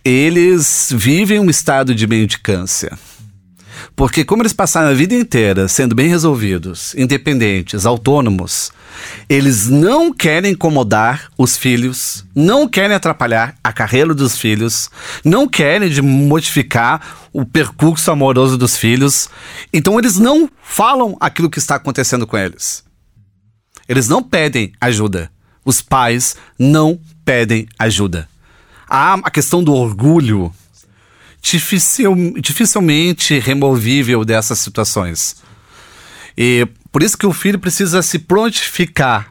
Eles 0.09 0.89
vivem 0.93 1.41
um 1.41 1.51
estado 1.51 1.93
de 1.93 2.07
mendicância. 2.07 2.97
Porque 3.97 4.25
como 4.25 4.41
eles 4.41 4.53
passaram 4.53 4.91
a 4.91 4.95
vida 4.95 5.17
inteira 5.17 5.67
sendo 5.67 5.97
bem 5.97 6.07
resolvidos, 6.07 6.95
independentes, 6.95 7.85
autônomos, 7.85 8.71
eles 9.29 9.67
não 9.67 10.13
querem 10.13 10.53
incomodar 10.53 11.29
os 11.37 11.57
filhos, 11.57 12.25
não 12.33 12.69
querem 12.69 12.95
atrapalhar 12.95 13.57
a 13.65 13.73
carreira 13.73 14.15
dos 14.15 14.39
filhos, 14.39 14.89
não 15.25 15.49
querem 15.49 15.89
de 15.89 16.01
modificar 16.01 17.29
o 17.33 17.45
percurso 17.45 18.09
amoroso 18.09 18.57
dos 18.57 18.77
filhos. 18.77 19.29
Então 19.73 19.99
eles 19.99 20.19
não 20.21 20.49
falam 20.63 21.17
aquilo 21.19 21.51
que 21.51 21.59
está 21.59 21.75
acontecendo 21.75 22.29
com 22.29 22.39
eles. 22.39 22.85
Eles 23.89 24.09
não 24.09 24.23
pedem 24.23 24.71
ajuda. 24.81 25.33
Os 25.65 25.83
pais 25.83 26.37
não 26.57 26.97
pedem 27.25 27.67
ajuda. 27.77 28.29
Há 28.99 29.13
a 29.13 29.31
questão 29.31 29.63
do 29.63 29.75
orgulho 29.75 30.51
dificil, 31.43 32.15
dificilmente 32.41 33.39
removível 33.39 34.25
dessas 34.25 34.59
situações. 34.59 35.37
E 36.35 36.67
por 36.91 37.03
isso 37.03 37.19
que 37.19 37.27
o 37.27 37.33
filho 37.35 37.59
precisa 37.59 38.01
se 38.01 38.19
prontificar 38.19 39.31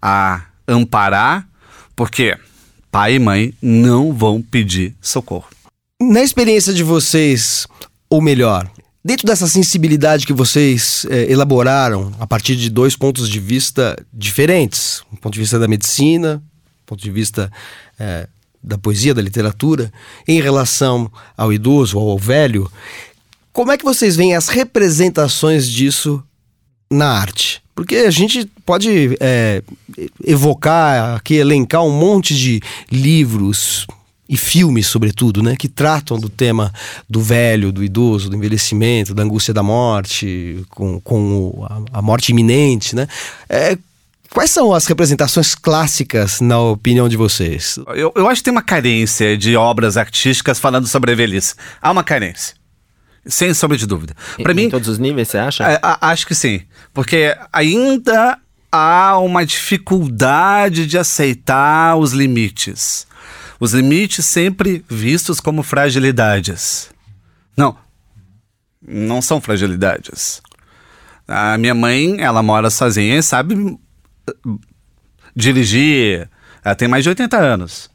a 0.00 0.42
amparar, 0.68 1.44
porque 1.96 2.38
pai 2.88 3.16
e 3.16 3.18
mãe 3.18 3.52
não 3.60 4.12
vão 4.12 4.40
pedir 4.40 4.94
socorro. 5.00 5.48
Na 6.00 6.22
experiência 6.22 6.72
de 6.72 6.84
vocês, 6.84 7.66
ou 8.08 8.22
melhor, 8.22 8.70
dentro 9.04 9.26
dessa 9.26 9.48
sensibilidade 9.48 10.24
que 10.24 10.32
vocês 10.32 11.04
é, 11.10 11.28
elaboraram 11.28 12.12
a 12.20 12.28
partir 12.28 12.54
de 12.54 12.70
dois 12.70 12.94
pontos 12.94 13.28
de 13.28 13.40
vista 13.40 13.96
diferentes, 14.12 15.02
um 15.12 15.16
ponto 15.16 15.34
de 15.34 15.40
vista 15.40 15.58
da 15.58 15.66
medicina, 15.66 16.40
um 16.84 16.86
ponto 16.86 17.02
de 17.02 17.10
vista 17.10 17.50
é, 17.98 18.28
da 18.62 18.78
poesia, 18.78 19.14
da 19.14 19.22
literatura, 19.22 19.92
em 20.26 20.40
relação 20.40 21.10
ao 21.36 21.52
idoso 21.52 21.98
ao 21.98 22.18
velho, 22.18 22.70
como 23.52 23.72
é 23.72 23.76
que 23.76 23.84
vocês 23.84 24.16
veem 24.16 24.34
as 24.34 24.48
representações 24.48 25.68
disso 25.68 26.22
na 26.90 27.08
arte? 27.08 27.62
Porque 27.74 27.96
a 27.96 28.10
gente 28.10 28.46
pode 28.64 29.16
é, 29.20 29.62
evocar 30.24 31.16
aqui, 31.16 31.34
elencar 31.34 31.82
um 31.82 31.90
monte 31.90 32.34
de 32.34 32.60
livros 32.90 33.86
e 34.28 34.36
filmes, 34.36 34.86
sobretudo, 34.86 35.42
né, 35.42 35.56
que 35.56 35.68
tratam 35.68 36.18
do 36.18 36.28
tema 36.28 36.72
do 37.08 37.20
velho, 37.20 37.72
do 37.72 37.84
idoso, 37.84 38.30
do 38.30 38.36
envelhecimento, 38.36 39.14
da 39.14 39.22
angústia 39.22 39.52
da 39.52 39.62
morte, 39.62 40.64
com, 40.70 41.00
com 41.00 41.66
a, 41.68 41.98
a 41.98 42.02
morte 42.02 42.30
iminente, 42.30 42.96
né? 42.96 43.06
É, 43.48 43.76
Quais 44.32 44.50
são 44.50 44.72
as 44.72 44.86
representações 44.86 45.54
clássicas, 45.54 46.40
na 46.40 46.58
opinião 46.58 47.06
de 47.06 47.18
vocês? 47.18 47.78
Eu, 47.88 48.12
eu 48.16 48.28
acho 48.28 48.40
que 48.40 48.44
tem 48.44 48.52
uma 48.52 48.62
carência 48.62 49.36
de 49.36 49.54
obras 49.56 49.98
artísticas 49.98 50.58
falando 50.58 50.86
sobre 50.86 51.12
a 51.12 51.14
velhice. 51.14 51.54
Há 51.80 51.90
uma 51.90 52.02
carência. 52.02 52.54
Sem 53.26 53.52
sombra 53.52 53.76
de 53.76 53.86
dúvida. 53.86 54.16
Para 54.42 54.54
mim. 54.54 54.64
Em 54.64 54.70
todos 54.70 54.88
os 54.88 54.98
níveis, 54.98 55.28
você 55.28 55.38
acha? 55.38 55.70
É, 55.70 55.78
acho 56.00 56.26
que 56.26 56.34
sim. 56.34 56.62
Porque 56.94 57.36
ainda 57.52 58.38
há 58.70 59.18
uma 59.18 59.44
dificuldade 59.44 60.86
de 60.86 60.96
aceitar 60.96 61.96
os 61.96 62.12
limites. 62.12 63.06
Os 63.60 63.74
limites 63.74 64.24
sempre 64.24 64.82
vistos 64.88 65.40
como 65.40 65.62
fragilidades. 65.62 66.88
Não. 67.54 67.76
Não 68.80 69.20
são 69.20 69.42
fragilidades. 69.42 70.40
A 71.28 71.56
minha 71.58 71.74
mãe, 71.74 72.16
ela 72.18 72.42
mora 72.42 72.70
sozinha 72.70 73.18
e 73.18 73.22
sabe 73.22 73.78
dirigir. 75.34 76.28
Ela 76.64 76.74
tem 76.74 76.88
mais 76.88 77.02
de 77.02 77.08
80 77.08 77.36
anos, 77.36 77.90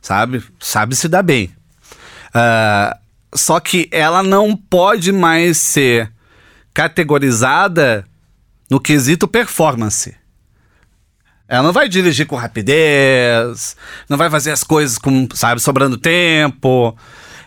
sabe? 0.00 0.42
Sabe 0.58 0.94
se 0.94 1.08
dar 1.08 1.22
bem. 1.22 1.54
Uh, 2.28 2.98
só 3.34 3.60
que 3.60 3.88
ela 3.90 4.22
não 4.22 4.56
pode 4.56 5.12
mais 5.12 5.58
ser 5.58 6.12
categorizada 6.74 8.04
no 8.70 8.80
quesito 8.80 9.26
performance. 9.26 10.14
Ela 11.48 11.64
não 11.64 11.72
vai 11.72 11.88
dirigir 11.88 12.26
com 12.26 12.36
rapidez, 12.36 13.76
não 14.08 14.16
vai 14.16 14.30
fazer 14.30 14.52
as 14.52 14.62
coisas 14.62 14.98
com, 14.98 15.26
sabe, 15.34 15.60
sobrando 15.60 15.96
tempo. 15.96 16.96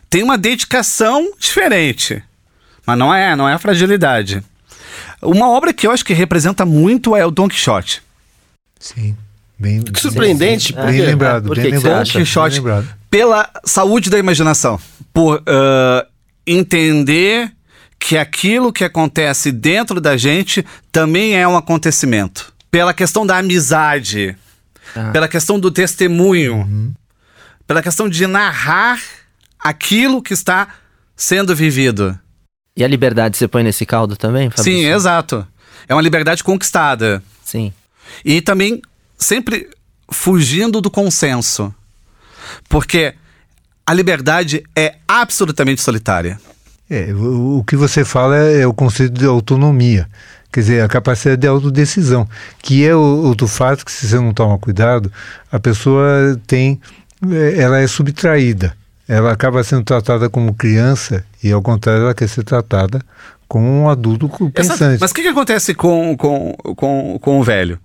Tem 0.10 0.22
uma 0.22 0.38
dedicação 0.38 1.32
diferente. 1.40 2.22
Mas 2.86 2.98
não 2.98 3.14
é, 3.14 3.34
não 3.36 3.48
é 3.48 3.54
a 3.54 3.60
fragilidade. 3.60 4.44
Uma 5.22 5.50
obra 5.50 5.74
que 5.74 5.88
eu 5.88 5.92
acho 5.92 6.04
que 6.04 6.14
representa 6.14 6.66
muito 6.66 7.16
é 7.16 7.26
o 7.26 7.32
Don 7.32 7.48
Quixote. 7.48 8.04
Sim. 8.84 9.16
Bem, 9.58 9.82
Que 9.82 10.00
surpreendente, 10.00 10.68
sim. 10.68 10.74
por 10.74 10.86
Bem 10.88 11.02
lembrado, 11.02 11.48
Por 11.48 11.56
que 11.56 11.62
bem 11.62 11.72
que 11.72 11.78
você 11.80 11.88
lembrado. 11.88 12.02
acha? 12.02 12.14
bem 12.18 12.26
Quixote. 12.26 12.56
lembrado. 12.58 12.88
Pela 13.10 13.50
saúde 13.64 14.10
da 14.10 14.20
imaginação. 14.20 14.78
Por 15.14 15.42
ah, 15.48 16.06
entender 16.46 17.50
que 17.98 18.18
aquilo 18.18 18.74
que 18.74 18.84
acontece 18.84 19.52
dentro 19.54 20.02
da 20.02 20.18
gente 20.18 20.66
também 20.92 21.36
é 21.38 21.48
um 21.48 21.56
acontecimento. 21.56 22.52
Pela 22.70 22.94
questão 22.94 23.26
da 23.26 23.38
amizade. 23.38 24.36
Ah. 24.94 25.12
Pela 25.12 25.30
questão 25.30 25.58
do 25.58 25.72
testemunho. 25.72 26.94
Pela 27.66 27.82
questão 27.82 28.10
de 28.10 28.28
narrar 28.28 29.00
aquilo 29.58 30.22
que 30.22 30.34
está 30.34 30.68
sendo 31.16 31.56
vivido. 31.56 32.20
E 32.76 32.84
a 32.84 32.88
liberdade 32.88 33.38
você 33.38 33.48
põe 33.48 33.64
nesse 33.64 33.86
caldo 33.86 34.18
também, 34.18 34.50
Fabrício? 34.50 34.74
Sim, 34.74 34.86
exato. 34.88 35.48
É 35.88 35.94
uma 35.96 36.02
liberdade 36.02 36.44
conquistada. 36.44 37.24
Sim. 37.46 37.72
E 38.24 38.42
também 38.42 38.82
sempre 39.18 39.70
fugindo 40.10 40.82
do 40.82 40.90
consenso. 40.92 41.74
Porque 42.70 43.14
a 43.86 43.94
liberdade 43.94 44.64
é 44.76 44.96
absolutamente 45.08 45.82
solitária. 45.82 46.40
É, 46.90 47.14
o, 47.14 47.60
o 47.60 47.64
que 47.64 47.76
você 47.76 48.04
fala 48.06 48.38
é, 48.38 48.62
é 48.62 48.68
o 48.68 48.74
conceito 48.74 49.14
de 49.14 49.26
autonomia. 49.26 50.08
Quer 50.52 50.60
dizer, 50.60 50.84
a 50.84 50.88
capacidade 50.88 51.42
de 51.42 51.48
autodecisão, 51.48 52.30
que 52.62 52.86
é 52.86 52.96
outro 52.96 53.48
fato 53.48 53.84
que, 53.84 53.92
se 53.92 54.08
você 54.08 54.16
não 54.18 54.34
toma 54.34 54.60
cuidado, 54.60 55.12
a 55.52 55.60
pessoa 55.60 56.40
tem. 56.46 56.80
é, 57.32 57.60
Ela 57.60 57.80
é 57.80 57.88
subtraída. 57.88 58.76
Ela 59.08 59.32
acaba 59.34 59.64
sendo 59.64 59.84
tratada 59.84 60.30
como 60.30 60.54
criança 60.54 61.26
e, 61.44 61.52
ao 61.52 61.62
contrário, 61.62 62.04
ela 62.04 62.14
quer 62.14 62.30
ser 62.30 62.44
tratada 62.44 63.02
como 63.48 63.66
um 63.68 63.90
adulto 63.90 64.30
Essa- 64.56 64.74
pensante. 64.74 65.02
mas 65.02 65.12
o 65.12 65.14
que, 65.14 65.22
que 65.24 65.28
acontece 65.28 65.74
com, 65.74 66.16
com, 66.16 66.54
com, 66.76 67.20
com 67.20 67.40
o 67.40 67.44
velho? 67.44 67.80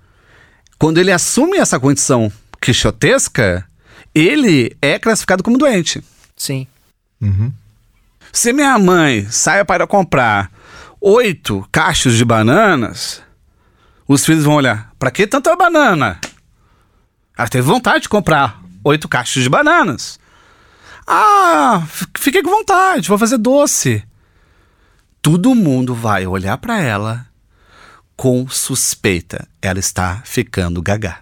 Quando 0.78 0.98
ele 0.98 1.10
assume 1.10 1.58
essa 1.58 1.80
condição 1.80 2.30
quixotesca, 2.60 3.68
ele 4.14 4.76
é 4.80 4.98
classificado 4.98 5.42
como 5.42 5.58
doente. 5.58 6.02
Sim. 6.36 6.66
Uhum. 7.20 7.52
Se 8.32 8.52
minha 8.52 8.78
mãe 8.78 9.28
sai 9.30 9.64
para 9.64 9.86
comprar 9.86 10.52
oito 11.00 11.66
cachos 11.72 12.16
de 12.16 12.24
bananas, 12.24 13.20
os 14.06 14.24
filhos 14.24 14.44
vão 14.44 14.54
olhar: 14.54 14.92
pra 14.98 15.10
que 15.10 15.26
tanta 15.26 15.56
banana? 15.56 16.20
Ela 17.36 17.48
teve 17.48 17.66
vontade 17.66 18.02
de 18.02 18.08
comprar 18.08 18.60
oito 18.84 19.08
cachos 19.08 19.42
de 19.42 19.48
bananas. 19.48 20.20
Ah, 21.06 21.86
fiquei 22.16 22.42
com 22.42 22.50
vontade, 22.50 23.08
vou 23.08 23.18
fazer 23.18 23.38
doce. 23.38 24.04
Todo 25.20 25.54
mundo 25.54 25.94
vai 25.94 26.26
olhar 26.26 26.58
para 26.58 26.80
ela 26.80 27.27
com 28.18 28.48
suspeita. 28.48 29.46
Ela 29.62 29.78
está 29.78 30.20
ficando 30.24 30.82
gaga. 30.82 31.18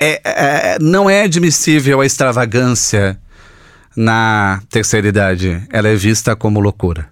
É, 0.00 0.20
é- 0.24 0.78
não 0.80 1.08
é 1.08 1.22
admissível 1.22 2.00
a 2.00 2.06
extravagância 2.06 3.16
na 3.96 4.60
terceira 4.68 5.06
idade. 5.06 5.62
Ela 5.72 5.88
é 5.88 5.94
vista 5.94 6.34
como 6.34 6.58
loucura. 6.58 7.08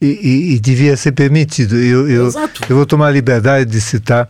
E, 0.00 0.06
e- 0.06 0.54
e 0.54 0.60
devia 0.60 0.96
ser 0.96 1.10
permitido. 1.10 1.74
Eu, 1.76 2.08
eu, 2.08 2.28
Exato. 2.28 2.62
eu 2.68 2.76
vou 2.76 2.86
tomar 2.86 3.08
a 3.08 3.10
liberdade 3.10 3.68
de 3.68 3.80
citar 3.80 4.28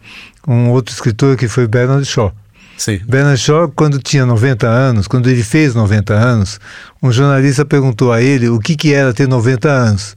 um 0.49 0.71
outro 0.71 0.95
escritor 0.95 1.37
que 1.37 1.47
foi 1.47 1.67
Bernard 1.69 2.07
Shaw. 2.07 2.33
Sim. 2.79 3.01
Bernard 3.07 3.39
Shaw, 3.39 3.69
quando 3.69 3.99
tinha 4.01 4.25
90 4.25 4.67
anos, 4.67 5.07
quando 5.07 5.29
ele 5.29 5.43
fez 5.43 5.75
90 5.75 6.15
anos, 6.15 6.59
um 7.03 7.13
jornalista 7.13 7.67
perguntou 7.67 8.13
a 8.15 8.23
ele 8.23 8.49
o 8.49 8.59
que, 8.59 8.77
que 8.77 8.95
era 8.95 9.13
ter 9.13 9.29
90 9.29 9.69
anos. 9.69 10.17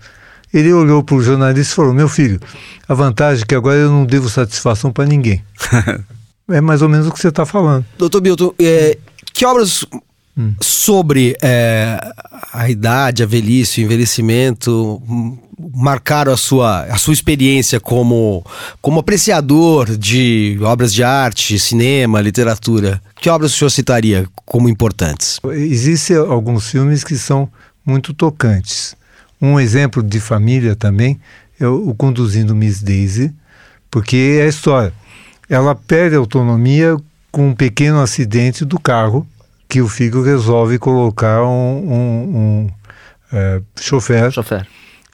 Ele 0.53 0.73
olhou 0.73 1.03
para 1.03 1.15
o 1.15 1.21
jornalista 1.21 1.73
e 1.73 1.75
falou: 1.75 1.93
Meu 1.93 2.09
filho, 2.09 2.39
a 2.87 2.93
vantagem 2.93 3.43
é 3.43 3.45
que 3.45 3.55
agora 3.55 3.77
eu 3.77 3.89
não 3.89 4.05
devo 4.05 4.29
satisfação 4.29 4.91
para 4.91 5.05
ninguém. 5.05 5.43
é 6.49 6.61
mais 6.61 6.81
ou 6.81 6.89
menos 6.89 7.07
o 7.07 7.11
que 7.11 7.19
você 7.19 7.29
está 7.29 7.45
falando. 7.45 7.85
Doutor 7.97 8.21
Milton, 8.21 8.53
é, 8.59 8.97
que 9.33 9.45
obras 9.45 9.85
sobre 10.61 11.35
é, 11.41 11.99
a 12.53 12.69
idade, 12.69 13.23
a 13.23 13.25
velhice, 13.25 13.81
o 13.81 13.83
envelhecimento 13.83 15.01
hum, 15.07 15.37
marcaram 15.75 16.31
a 16.31 16.37
sua, 16.37 16.83
a 16.83 16.97
sua 16.97 17.13
experiência 17.13 17.79
como, 17.79 18.45
como 18.81 18.99
apreciador 18.99 19.97
de 19.97 20.57
obras 20.61 20.93
de 20.93 21.03
arte, 21.03 21.59
cinema, 21.59 22.21
literatura? 22.21 23.01
Que 23.19 23.29
obras 23.29 23.53
o 23.53 23.57
senhor 23.57 23.69
citaria 23.69 24.27
como 24.45 24.69
importantes? 24.69 25.39
Existem 25.51 26.15
alguns 26.15 26.69
filmes 26.69 27.03
que 27.03 27.17
são 27.17 27.49
muito 27.85 28.13
tocantes. 28.13 28.95
Um 29.41 29.59
exemplo 29.59 30.01
de 30.03 30.19
família 30.19 30.75
também 30.75 31.19
é 31.59 31.67
o 31.67 31.93
Conduzindo 31.93 32.55
Miss 32.55 32.81
Daisy, 32.81 33.33
porque 33.91 34.37
é 34.39 34.43
a 34.45 34.47
história. 34.47 34.93
Ela 35.49 35.73
perde 35.75 36.15
a 36.15 36.19
autonomia 36.19 36.95
com 37.31 37.49
um 37.49 37.55
pequeno 37.55 37.99
acidente 38.01 38.63
do 38.65 38.79
carro 38.79 39.25
que 39.67 39.81
o 39.81 39.87
filho 39.87 40.21
resolve 40.23 40.77
colocar 40.79 41.43
um, 41.43 41.47
um- 41.49 42.37
um, 42.37 42.69
eh, 43.31 43.61
chofer 43.79 44.31
Chofer. 44.31 44.65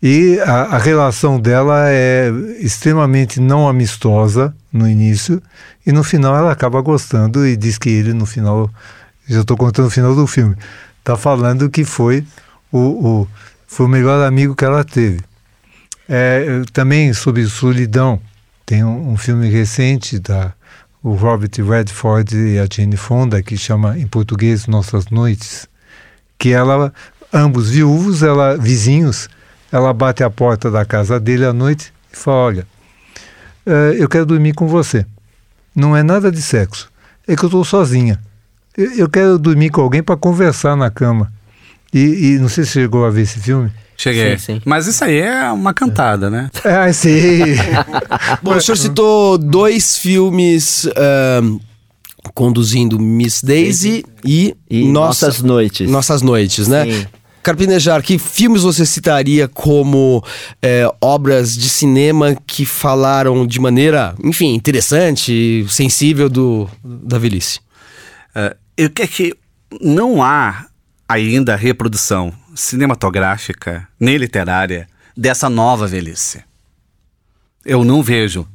e 0.01 0.39
a, 0.39 0.75
a 0.75 0.77
relação 0.77 1.39
dela 1.39 1.89
é 1.89 2.29
extremamente 2.59 3.39
não 3.41 3.67
amistosa 3.67 4.55
no 4.71 4.87
início 4.87 5.41
e 5.85 5.91
no 5.91 6.03
final 6.05 6.35
ela 6.37 6.51
acaba 6.53 6.79
gostando 6.81 7.45
e 7.45 7.57
diz 7.57 7.77
que 7.77 7.89
ele 7.89 8.13
no 8.13 8.25
final, 8.25 8.69
já 9.27 9.41
estou 9.41 9.57
contando 9.57 9.87
o 9.87 9.91
final 9.91 10.15
do 10.15 10.25
filme, 10.25 10.55
está 10.99 11.17
falando 11.17 11.69
que 11.69 11.83
foi 11.83 12.25
o, 12.71 12.79
o- 12.79 13.27
foi 13.67 13.85
o 13.85 13.89
melhor 13.89 14.25
amigo 14.25 14.55
que 14.55 14.65
ela 14.65 14.83
teve. 14.83 15.21
É, 16.07 16.61
também 16.71 17.13
sobre 17.13 17.45
solidão, 17.45 18.19
tem 18.65 18.83
um, 18.83 19.11
um 19.11 19.17
filme 19.17 19.49
recente 19.49 20.19
da 20.19 20.53
o 21.05 21.13
Robert 21.13 21.51
Redford 21.63 22.35
e 22.35 22.57
a 22.57 22.65
Jane 22.71 22.97
Fonda 22.97 23.43
que 23.43 23.55
chama 23.55 23.95
em 23.95 24.07
português 24.07 24.65
Nossas 24.65 25.05
Noites, 25.11 25.67
que 26.35 26.49
ela 26.49 26.91
ambos 27.31 27.69
viúvos, 27.69 28.23
ela 28.23 28.57
vizinhos, 28.57 29.29
ela 29.71 29.93
bate 29.93 30.23
a 30.23 30.31
porta 30.31 30.71
da 30.71 30.83
casa 30.83 31.19
dele 31.19 31.45
à 31.45 31.53
noite 31.53 31.93
e 32.11 32.17
fala: 32.17 32.37
Olha, 32.37 32.67
eh, 33.67 33.97
eu 33.99 34.09
quero 34.09 34.25
dormir 34.25 34.53
com 34.53 34.67
você. 34.67 35.05
Não 35.75 35.95
é 35.95 36.01
nada 36.01 36.31
de 36.31 36.41
sexo. 36.41 36.89
É 37.27 37.35
que 37.35 37.43
eu 37.43 37.47
estou 37.47 37.63
sozinha. 37.63 38.19
Eu, 38.75 38.91
eu 38.93 39.09
quero 39.09 39.37
dormir 39.37 39.69
com 39.69 39.81
alguém 39.81 40.01
para 40.01 40.17
conversar 40.17 40.75
na 40.75 40.89
cama. 40.89 41.31
E, 41.95 42.33
e 42.33 42.37
não 42.39 42.49
sei 42.49 42.63
se 42.65 42.71
você 42.71 42.81
chegou 42.81 43.05
a 43.05 43.09
ver 43.09 43.21
esse 43.21 43.39
filme. 43.39 43.71
Cheguei. 43.97 44.37
Sim, 44.37 44.55
sim. 44.55 44.61
Mas 44.65 44.85
isso 44.87 45.01
aí 45.05 45.19
é 45.21 45.49
uma 45.51 45.73
cantada, 45.73 46.29
né? 46.29 46.49
Ah, 46.65 46.91
sei. 46.91 47.55
Bom, 48.43 48.55
o 48.55 48.61
senhor 48.61 48.75
citou 48.75 49.37
dois 49.37 49.97
filmes 49.97 50.85
conduzindo 52.33 52.99
Miss 52.99 53.41
Daisy 53.41 54.03
e, 54.23 54.55
E 54.69 54.83
Nossa- 54.85 55.27
Nossas 55.27 55.41
Noites. 55.41 55.89
Nossas 55.89 56.21
Noites, 56.21 56.67
né? 56.67 56.85
Sim. 56.85 57.05
Carpinejar, 57.43 58.01
que 58.01 58.17
filmes 58.17 58.63
você 58.63 58.85
citaria 58.87 59.47
como 59.47 60.23
é, 60.61 60.89
obras 60.99 61.53
de 61.53 61.69
cinema 61.69 62.35
que 62.47 62.65
falaram 62.65 63.45
de 63.45 63.59
maneira, 63.59 64.15
enfim, 64.23 64.55
interessante, 64.55 65.63
sensível 65.69 66.27
do, 66.27 66.67
da 66.83 67.19
velhice? 67.19 67.59
É, 68.33 68.55
eu 68.75 68.89
que 68.89 69.03
é 69.03 69.07
que 69.07 69.33
não 69.79 70.23
há 70.23 70.65
ainda 71.07 71.55
reprodução 71.55 72.33
cinematográfica 72.55 73.87
nem 73.99 74.17
literária 74.17 74.87
dessa 75.15 75.49
nova 75.49 75.87
velhice. 75.87 76.43
Eu 77.65 77.83
não 77.83 78.01
vejo. 78.03 78.47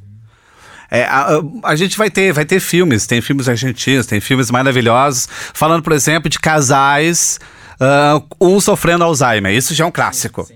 É, 0.89 1.03
a, 1.05 1.37
a- 1.37 1.41
a 1.63 1.75
gente 1.75 1.97
vai 1.97 2.09
ter, 2.09 2.33
vai 2.33 2.45
ter 2.45 2.59
filmes, 2.59 3.05
tem 3.07 3.21
filmes 3.21 3.47
argentinos, 3.47 4.05
tem 4.05 4.19
filmes 4.19 4.51
maravilhosos, 4.51 5.27
falando, 5.53 5.83
por 5.83 5.93
exemplo, 5.93 6.29
de 6.29 6.39
casais, 6.39 7.39
ah, 7.79 8.21
um 8.39 8.59
sofrendo 8.59 9.03
Alzheimer. 9.03 9.53
Isso 9.53 9.73
já 9.73 9.83
é 9.85 9.87
um 9.87 9.91
clássico. 9.91 10.47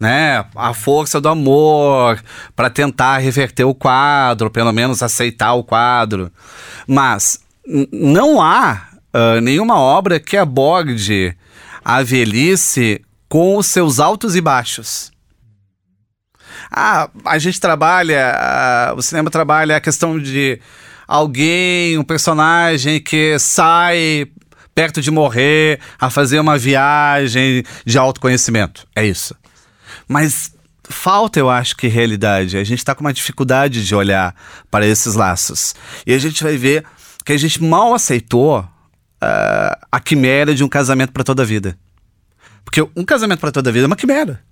Né? 0.00 0.44
A 0.54 0.72
força 0.72 1.20
do 1.20 1.28
amor 1.28 2.22
para 2.54 2.70
tentar 2.70 3.18
reverter 3.18 3.64
o 3.64 3.74
quadro, 3.74 4.48
pelo 4.48 4.72
menos 4.72 5.02
aceitar 5.02 5.54
o 5.54 5.64
quadro. 5.64 6.30
Mas 6.86 7.40
não 7.92 8.40
há 8.40 8.86
ah, 9.18 9.40
nenhuma 9.40 9.76
obra 9.76 10.20
que 10.20 10.36
aborde 10.36 11.36
a 11.84 12.04
velhice 12.04 13.04
com 13.28 13.56
os 13.56 13.66
seus 13.66 13.98
altos 13.98 14.36
e 14.36 14.40
baixos. 14.40 15.10
Ah, 16.70 17.10
a 17.24 17.36
gente 17.36 17.60
trabalha, 17.60 18.32
ah, 18.36 18.94
o 18.96 19.02
cinema 19.02 19.28
trabalha 19.28 19.76
a 19.76 19.80
questão 19.80 20.20
de 20.20 20.60
alguém, 21.08 21.98
um 21.98 22.04
personagem 22.04 23.00
que 23.00 23.36
sai 23.40 24.28
perto 24.72 25.02
de 25.02 25.10
morrer 25.10 25.80
a 25.98 26.08
fazer 26.10 26.38
uma 26.38 26.56
viagem 26.56 27.64
de 27.84 27.98
autoconhecimento. 27.98 28.86
É 28.94 29.04
isso. 29.04 29.34
Mas 30.06 30.52
falta, 30.88 31.40
eu 31.40 31.50
acho 31.50 31.76
que 31.76 31.88
realidade. 31.88 32.56
A 32.56 32.62
gente 32.62 32.78
está 32.78 32.94
com 32.94 33.00
uma 33.00 33.12
dificuldade 33.12 33.84
de 33.84 33.94
olhar 33.96 34.32
para 34.70 34.86
esses 34.86 35.16
laços. 35.16 35.74
E 36.06 36.14
a 36.14 36.18
gente 36.18 36.44
vai 36.44 36.56
ver 36.56 36.84
que 37.24 37.32
a 37.32 37.36
gente 37.36 37.60
mal 37.60 37.92
aceitou 37.94 38.64
ah, 39.20 39.78
a 39.90 40.00
quimera 40.00 40.54
de 40.54 40.62
um 40.64 40.68
casamento 40.68 41.12
para 41.12 41.24
toda 41.24 41.42
a 41.42 41.46
vida. 41.46 41.78
Porque 42.64 42.80
um 42.94 43.04
casamento 43.04 43.40
para 43.40 43.52
toda 43.52 43.70
a 43.70 43.72
vida 43.72 43.86
é 43.86 43.88
uma 43.88 43.96
quimera. 43.96 44.42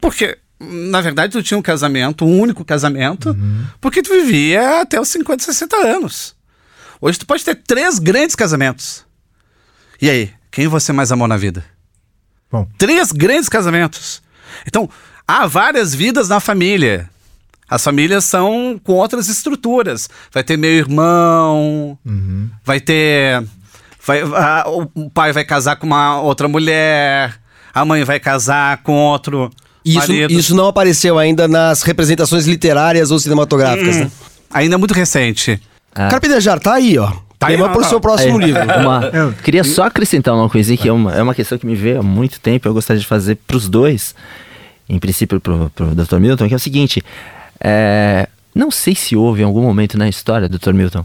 Porque 0.00 0.38
na 0.60 1.00
verdade, 1.00 1.32
tu 1.32 1.42
tinha 1.42 1.56
um 1.56 1.62
casamento, 1.62 2.26
um 2.26 2.38
único 2.38 2.62
casamento, 2.64 3.34
porque 3.80 4.02
tu 4.02 4.10
vivia 4.10 4.82
até 4.82 5.00
os 5.00 5.08
50, 5.08 5.42
60 5.42 5.76
anos. 5.76 6.36
Hoje 7.00 7.18
tu 7.18 7.26
pode 7.26 7.42
ter 7.42 7.54
três 7.54 7.98
grandes 7.98 8.36
casamentos. 8.36 9.06
E 10.00 10.10
aí, 10.10 10.30
quem 10.50 10.68
você 10.68 10.92
mais 10.92 11.10
amou 11.10 11.26
na 11.26 11.38
vida? 11.38 11.64
Bom. 12.50 12.68
Três 12.76 13.10
grandes 13.10 13.48
casamentos. 13.48 14.22
Então, 14.66 14.88
há 15.26 15.46
várias 15.46 15.94
vidas 15.94 16.28
na 16.28 16.40
família. 16.40 17.08
As 17.70 17.84
famílias 17.84 18.24
são 18.24 18.80
com 18.82 18.94
outras 18.94 19.28
estruturas. 19.28 20.08
Vai 20.34 20.42
ter 20.42 20.56
meu 20.58 20.70
irmão, 20.70 21.96
vai 22.64 22.80
ter. 22.80 23.42
Vai, 24.04 24.22
a- 24.22 24.64
o 24.94 25.08
pai 25.10 25.32
vai 25.32 25.44
casar 25.44 25.76
com 25.76 25.86
uma 25.86 26.20
outra 26.20 26.48
mulher, 26.48 27.36
a 27.72 27.84
mãe 27.84 28.02
vai 28.02 28.18
casar 28.18 28.78
com 28.82 28.92
outro. 28.94 29.50
Isso, 29.84 29.98
marido. 30.12 30.32
isso 30.32 30.54
não 30.54 30.66
apareceu 30.66 31.18
ainda 31.18 31.46
nas 31.46 31.82
representações 31.82 32.46
literárias 32.46 33.10
ou 33.10 33.18
cinematográficas, 33.18 33.96
né? 33.96 34.10
Ainda 34.52 34.74
é 34.74 34.78
muito 34.78 34.92
recente. 34.92 35.60
Carpinejar, 35.94 36.58
tá 36.60 36.74
aí, 36.74 36.98
ó. 36.98 37.12
Tá 37.38 37.46
aí, 37.48 37.56
Tema 37.56 37.70
pro 37.70 37.80
ó. 37.80 37.84
seu 37.84 37.98
próximo 38.00 38.40
É, 38.42 38.44
livro. 38.46 38.62
uma- 38.80 39.04
Eu- 39.12 39.32
queria 39.42 39.64
só 39.64 39.84
acrescentar 39.84 40.34
uma 40.34 40.50
coisinha 40.50 40.76
que 40.76 40.86
é 40.88 40.92
uma, 40.92 41.14
é 41.14 41.22
uma 41.22 41.34
questão 41.34 41.56
que 41.56 41.64
me 41.66 41.74
veio 41.74 42.00
há 42.00 42.02
muito 42.02 42.38
tempo. 42.40 42.68
Eu 42.68 42.74
gostaria 42.74 43.00
de 43.00 43.06
fazer 43.06 43.36
para 43.46 43.56
os 43.56 43.68
dois, 43.68 44.14
em 44.88 44.98
princípio 44.98 45.40
para 45.40 45.54
o 45.54 45.94
Dr. 45.94 46.18
Milton, 46.18 46.46
que 46.48 46.52
é 46.52 46.56
o 46.56 46.60
seguinte: 46.60 47.02
é, 47.62 48.28
não 48.54 48.70
sei 48.70 48.94
se 48.94 49.14
houve 49.16 49.42
em 49.42 49.44
algum 49.44 49.62
momento 49.62 49.96
na 49.98 50.08
história, 50.08 50.48
Dr. 50.48 50.72
Milton, 50.72 51.04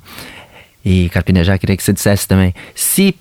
e 0.84 1.10
Carpinejar, 1.10 1.58
queria 1.60 1.76
que 1.78 1.84
você 1.84 1.94
dissesse 1.94 2.28
também, 2.28 2.54
se 2.74 3.16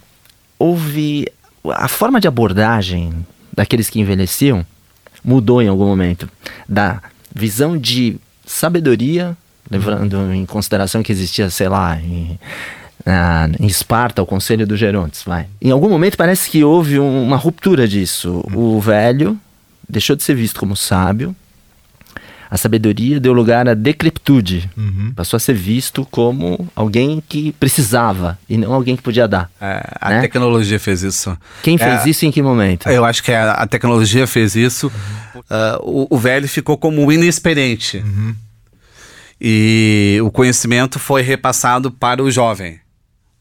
houve 0.58 1.26
a 1.70 1.88
forma 1.88 2.20
de 2.20 2.28
abordagem 2.28 3.12
daqueles 3.52 3.88
que 3.88 4.00
envelheciam 4.00 4.64
mudou 5.24 5.62
em 5.62 5.68
algum 5.68 5.86
momento 5.86 6.28
da 6.68 7.00
visão 7.34 7.78
de 7.78 8.16
sabedoria, 8.44 9.34
levando 9.70 10.32
em 10.34 10.44
consideração 10.44 11.02
que 11.02 11.10
existia, 11.10 11.48
sei 11.48 11.68
lá, 11.68 11.96
em, 11.98 12.38
na- 13.06 13.48
em 13.58 13.66
Esparta, 13.66 14.22
o 14.22 14.26
Conselho 14.26 14.66
dos 14.66 14.78
Gerontes, 14.78 15.22
vai. 15.22 15.46
Em 15.62 15.70
algum 15.70 15.88
momento 15.88 16.16
parece 16.18 16.50
que 16.50 16.62
houve 16.62 17.00
um- 17.00 17.22
uma 17.24 17.36
ruptura 17.38 17.88
disso. 17.88 18.44
O 18.54 18.78
velho 18.80 19.38
deixou 19.88 20.14
de 20.14 20.22
ser 20.22 20.34
visto 20.34 20.60
como 20.60 20.76
sábio, 20.76 21.34
a 22.54 22.56
sabedoria 22.56 23.18
deu 23.18 23.32
lugar 23.32 23.68
à 23.68 23.74
decrepitude. 23.74 24.70
Passou 25.16 25.36
a 25.36 25.40
ser 25.40 25.54
visto 25.54 26.06
como 26.08 26.68
alguém 26.76 27.20
que 27.28 27.50
precisava 27.58 28.38
e 28.48 28.56
não 28.56 28.72
alguém 28.72 28.94
que 28.94 29.02
podia 29.02 29.26
dar. 29.26 29.50
É, 29.60 29.82
a 30.00 30.10
Né? 30.10 30.20
tecnologia 30.20 30.78
fez 30.78 31.02
isso. 31.02 31.36
Quem 31.64 31.76
fez 31.76 32.06
É, 32.06 32.08
isso 32.08 32.24
e 32.24 32.28
em 32.28 32.30
que 32.30 32.40
momento? 32.40 32.88
Eu 32.88 33.04
acho 33.04 33.24
que 33.24 33.32
a, 33.32 33.54
a 33.54 33.66
tecnologia 33.66 34.24
fez 34.28 34.54
isso. 34.54 34.90
Ah, 35.50 35.78
o, 35.82 36.06
o 36.08 36.16
velho 36.16 36.48
ficou 36.48 36.78
como 36.78 37.10
inexperiente. 37.10 38.04
E 39.40 40.18
o 40.22 40.30
conhecimento 40.30 40.98
foi 41.00 41.22
repassado 41.22 41.90
para 41.90 42.22
o 42.22 42.30
jovem. 42.30 42.78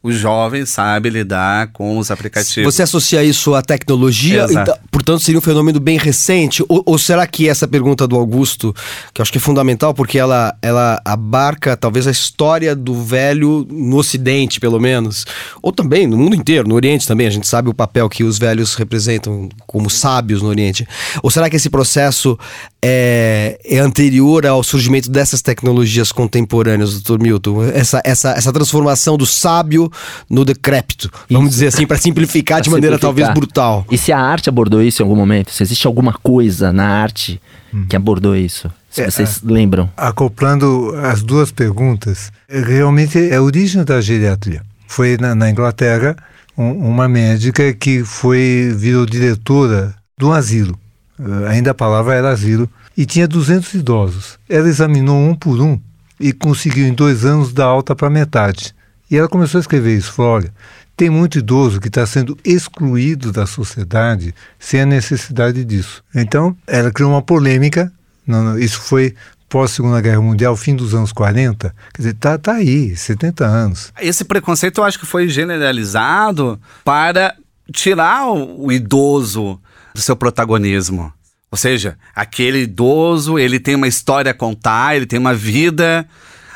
O 0.04 0.12
jovem 0.12 0.66
sabe 0.66 1.08
lidar 1.08 1.68
com 1.68 1.96
os 1.96 2.10
aplicativos. 2.10 2.74
Você 2.74 2.82
associa 2.82 3.24
isso 3.24 3.54
à 3.54 3.62
tecnologia, 3.62 4.46
então, 4.50 4.76
portanto 4.90 5.20
seria 5.20 5.38
um 5.38 5.42
fenômeno 5.42 5.80
bem 5.80 5.96
recente? 5.96 6.62
Ou, 6.68 6.82
ou 6.84 6.98
será 6.98 7.26
que 7.26 7.48
essa 7.48 7.66
pergunta 7.66 8.06
do 8.06 8.14
Augusto, 8.14 8.76
que 9.14 9.22
eu 9.22 9.22
acho 9.22 9.32
que 9.32 9.38
é 9.38 9.40
fundamental 9.40 9.94
porque 9.94 10.18
ela, 10.18 10.54
ela 10.60 11.00
abarca 11.06 11.74
talvez 11.74 12.06
a 12.06 12.10
história 12.10 12.76
do 12.76 13.02
velho 13.02 13.66
no 13.70 13.96
Ocidente, 13.96 14.60
pelo 14.60 14.78
menos, 14.78 15.24
ou 15.62 15.72
também 15.72 16.06
no 16.06 16.18
mundo 16.18 16.36
inteiro, 16.36 16.68
no 16.68 16.74
Oriente 16.74 17.08
também, 17.08 17.26
a 17.26 17.30
gente 17.30 17.48
sabe 17.48 17.70
o 17.70 17.74
papel 17.74 18.06
que 18.10 18.24
os 18.24 18.38
velhos 18.38 18.74
representam 18.74 19.48
como 19.66 19.88
sábios 19.88 20.42
no 20.42 20.50
Oriente. 20.50 20.86
Ou 21.22 21.30
será 21.30 21.48
que 21.48 21.56
esse 21.56 21.70
processo 21.70 22.38
é, 22.86 23.58
é 23.64 23.78
anterior 23.78 24.46
ao 24.46 24.62
surgimento 24.62 25.10
dessas 25.10 25.40
tecnologias 25.40 26.12
contemporâneas, 26.12 27.00
Dr. 27.00 27.18
Milton? 27.18 27.64
Essa, 27.64 28.02
essa, 28.04 28.30
essa 28.32 28.52
transformação 28.52 29.16
do 29.16 29.24
sábio 29.24 29.90
no 30.28 30.44
decrépito, 30.44 31.10
vamos 31.30 31.50
dizer 31.50 31.68
assim, 31.68 31.86
para 31.86 31.96
simplificar 31.96 32.60
de 32.62 32.68
Pra 32.68 32.76
maneira 32.76 32.96
simplificar. 32.96 33.28
talvez 33.28 33.34
brutal. 33.38 33.86
E 33.90 33.96
se 33.96 34.12
a 34.12 34.18
arte 34.18 34.48
abordou 34.50 34.82
isso 34.82 35.00
em 35.00 35.04
algum 35.04 35.16
momento? 35.16 35.50
Se 35.50 35.62
existe 35.62 35.86
alguma 35.86 36.12
coisa 36.12 36.72
na 36.72 36.86
arte 36.86 37.40
que 37.88 37.96
abordou 37.96 38.36
isso? 38.36 38.70
Se 38.90 39.02
É, 39.02 39.10
vocês 39.10 39.40
lembram. 39.42 39.90
Acoplando 39.96 40.94
as 41.02 41.22
duas 41.22 41.50
perguntas, 41.50 42.30
realmente 42.48 43.18
é 43.18 43.34
a 43.36 43.42
origem 43.42 43.82
da 43.82 44.00
geriatria. 44.00 44.62
Foi 44.86 45.16
na, 45.18 45.34
na 45.34 45.50
Inglaterra 45.50 46.14
um- 46.56 46.70
uma 46.90 47.08
médica 47.08 47.72
que 47.72 48.04
foi 48.04 48.72
virou 48.76 49.04
diretora 49.04 49.92
de 50.16 50.24
um 50.24 50.32
asilo. 50.32 50.78
Eh, 51.18 51.48
ainda 51.48 51.70
a 51.70 51.74
palavra 51.74 52.14
era 52.14 52.30
asilo. 52.30 52.68
E 52.96 53.04
tinha 53.04 53.26
200 53.26 53.74
idosos. 53.74 54.38
Ela 54.48 54.68
examinou 54.68 55.18
um 55.18 55.34
por 55.34 55.60
um 55.60 55.80
e 56.18 56.32
conseguiu 56.32 56.86
em 56.86 56.94
dois 56.94 57.24
anos 57.24 57.52
dar 57.52 57.66
alta 57.66 57.94
para 57.94 58.08
metade. 58.08 58.74
E 59.10 59.16
ela 59.16 59.28
começou 59.28 59.58
a 59.58 59.62
escrever 59.62 59.96
isso. 59.96 60.12
Falou, 60.12 60.32
olha, 60.32 60.52
tem 60.96 61.10
muito 61.10 61.38
idoso 61.38 61.80
que 61.80 61.88
está 61.88 62.06
sendo 62.06 62.38
excluído 62.44 63.32
da 63.32 63.46
sociedade 63.46 64.34
sem 64.58 64.82
a 64.82 64.86
necessidade 64.86 65.64
disso. 65.64 66.02
Então, 66.14 66.56
ela 66.66 66.92
criou 66.92 67.10
uma 67.10 67.22
polêmica. 67.22 67.92
Não, 68.26 68.58
isso 68.58 68.80
foi 68.80 69.14
pós-Segunda 69.48 70.00
Guerra 70.00 70.20
Mundial, 70.20 70.56
fim 70.56 70.74
dos 70.74 70.94
anos 70.94 71.12
40. 71.12 71.74
Quer 71.92 72.02
dizer, 72.02 72.14
tá, 72.14 72.38
tá 72.38 72.54
aí, 72.54 72.96
70 72.96 73.44
anos. 73.44 73.92
Esse 74.00 74.24
preconceito 74.24 74.78
eu 74.78 74.84
acho 74.84 74.98
que 74.98 75.06
foi 75.06 75.28
generalizado 75.28 76.60
para 76.84 77.34
tirar 77.72 78.28
o, 78.28 78.66
o 78.66 78.72
idoso 78.72 79.60
do 79.94 80.00
seu 80.00 80.16
protagonismo. 80.16 81.12
Ou 81.50 81.56
seja, 81.56 81.96
aquele 82.14 82.62
idoso, 82.62 83.38
ele 83.38 83.60
tem 83.60 83.76
uma 83.76 83.86
história 83.86 84.32
a 84.32 84.34
contar, 84.34 84.96
ele 84.96 85.06
tem 85.06 85.18
uma 85.20 85.32
vida 85.34 86.06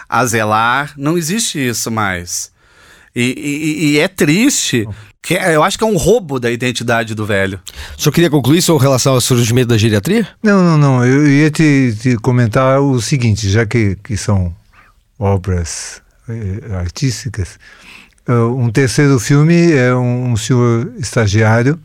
a 0.09 0.27
zelar. 0.27 0.93
Não 0.97 1.17
existe 1.17 1.57
isso 1.59 1.89
mais. 1.91 2.51
E, 3.15 3.23
e- 3.37 3.85
e 3.93 3.99
é 3.99 4.09
triste. 4.09 4.87
Que 5.23 5.35
é- 5.37 5.55
eu 5.55 5.63
acho 5.63 5.77
que 5.79 5.85
é 5.85 5.87
um 5.87 5.97
roubo 5.97 6.41
da 6.41 6.51
identidade 6.51 7.15
do 7.15 7.25
velho. 7.25 7.61
O 7.97 8.01
senhor 8.01 8.13
queria 8.13 8.31
concluir 8.31 8.61
sobre 8.63 8.83
relação 8.85 9.13
ao 9.15 9.21
surgimento 9.21 9.69
da 9.69 9.79
geriatria? 9.79 10.27
Não, 10.43 10.63
não, 10.65 10.79
não. 10.79 11.05
Eu 11.05 11.29
ia 11.29 11.51
te, 11.51 11.95
te 12.01 12.17
comentar 12.17 12.81
o 12.81 13.01
seguinte, 13.01 13.49
já 13.49 13.65
que, 13.67 13.97
que 14.03 14.17
são 14.17 14.55
obras 15.19 16.01
eh, 16.29 16.75
artísticas. 16.77 17.59
eh, 18.27 18.33
um 18.33 18.71
terceiro 18.71 19.19
filme 19.21 19.73
é 19.73 19.95
um, 19.95 20.33
um 20.33 20.37
senhor 20.37 20.93
estagiário 20.99 21.79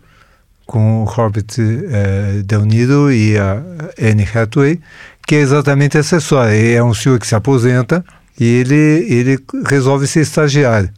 com 0.73 1.03
o 1.03 1.03
Robert 1.03 1.45
eh, 1.59 2.41
Del 2.43 2.65
Niro 2.65 3.11
e 3.11 3.37
a 3.37 3.61
Anne 4.01 4.27
Hathaway, 4.33 4.79
que 5.27 5.35
é 5.35 5.37
exatamente 5.37 5.99
essa 5.99 6.17
história. 6.17 6.51
Ele 6.51 6.73
é 6.73 6.83
um 6.83 6.95
senhor 6.95 7.19
que 7.19 7.27
se 7.27 7.35
aposenta 7.35 8.03
e 8.39 8.43
ele, 8.43 9.05
ele 9.07 9.39
resolve 9.67 10.07
ser 10.07 10.21
estagiário. 10.21 10.89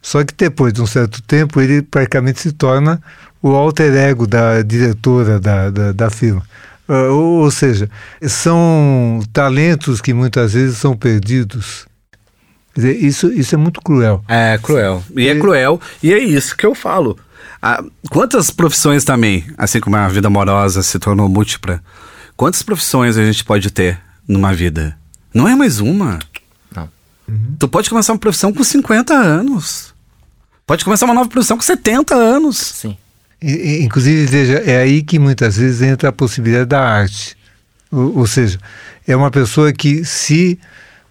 Só 0.00 0.24
que 0.24 0.32
depois 0.34 0.72
de 0.72 0.80
um 0.80 0.86
certo 0.86 1.20
tempo 1.20 1.60
ele 1.60 1.82
praticamente 1.82 2.40
se 2.40 2.52
torna 2.52 3.02
o 3.42 3.50
alter 3.50 3.94
ego 3.94 4.26
da 4.26 4.62
diretora 4.62 5.38
da, 5.38 5.68
da, 5.68 5.92
da 5.92 6.08
firma. 6.08 6.42
Ah, 6.88 7.10
ou, 7.10 7.42
ou 7.42 7.50
seja, 7.50 7.90
são 8.22 9.20
talentos 9.30 10.00
que 10.00 10.14
muitas 10.14 10.54
vezes 10.54 10.78
são 10.78 10.96
perdidos. 10.96 11.86
Isso, 12.74 13.30
isso 13.30 13.54
é 13.54 13.58
muito 13.58 13.82
cruel. 13.82 14.24
É 14.26 14.56
cruel. 14.56 15.02
E 15.14 15.28
é 15.28 15.38
cruel. 15.38 15.78
E 16.02 16.14
é 16.14 16.18
isso 16.18 16.56
que 16.56 16.64
eu 16.64 16.74
falo. 16.74 17.18
Ah, 17.60 17.82
quantas 18.10 18.50
profissões 18.50 19.04
também, 19.04 19.44
assim 19.56 19.80
como 19.80 19.96
a 19.96 20.08
vida 20.08 20.28
amorosa 20.28 20.82
se 20.82 20.98
tornou 20.98 21.28
múltipla, 21.28 21.82
quantas 22.36 22.62
profissões 22.62 23.16
a 23.16 23.24
gente 23.24 23.44
pode 23.44 23.70
ter 23.70 24.00
numa 24.26 24.54
vida? 24.54 24.96
Não 25.34 25.48
é 25.48 25.54
mais 25.54 25.80
uma. 25.80 26.18
Não. 26.74 26.88
Tu 27.58 27.68
pode 27.68 27.90
começar 27.90 28.12
uma 28.12 28.18
profissão 28.18 28.52
com 28.52 28.62
50 28.62 29.12
anos. 29.12 29.94
Pode 30.66 30.84
começar 30.84 31.06
uma 31.06 31.14
nova 31.14 31.28
profissão 31.28 31.56
com 31.56 31.62
70 31.62 32.14
anos. 32.14 32.56
Sim. 32.56 32.96
E, 33.40 33.82
Inclusive, 33.82 34.26
veja, 34.26 34.58
é 34.58 34.78
aí 34.82 35.02
que 35.02 35.18
muitas 35.18 35.56
vezes 35.56 35.82
entra 35.82 36.10
a 36.10 36.12
possibilidade 36.12 36.66
da 36.66 36.80
arte. 36.80 37.36
Ou, 37.90 38.18
ou 38.18 38.26
seja, 38.26 38.58
é 39.06 39.16
uma 39.16 39.30
pessoa 39.30 39.72
que, 39.72 40.04
se, 40.04 40.58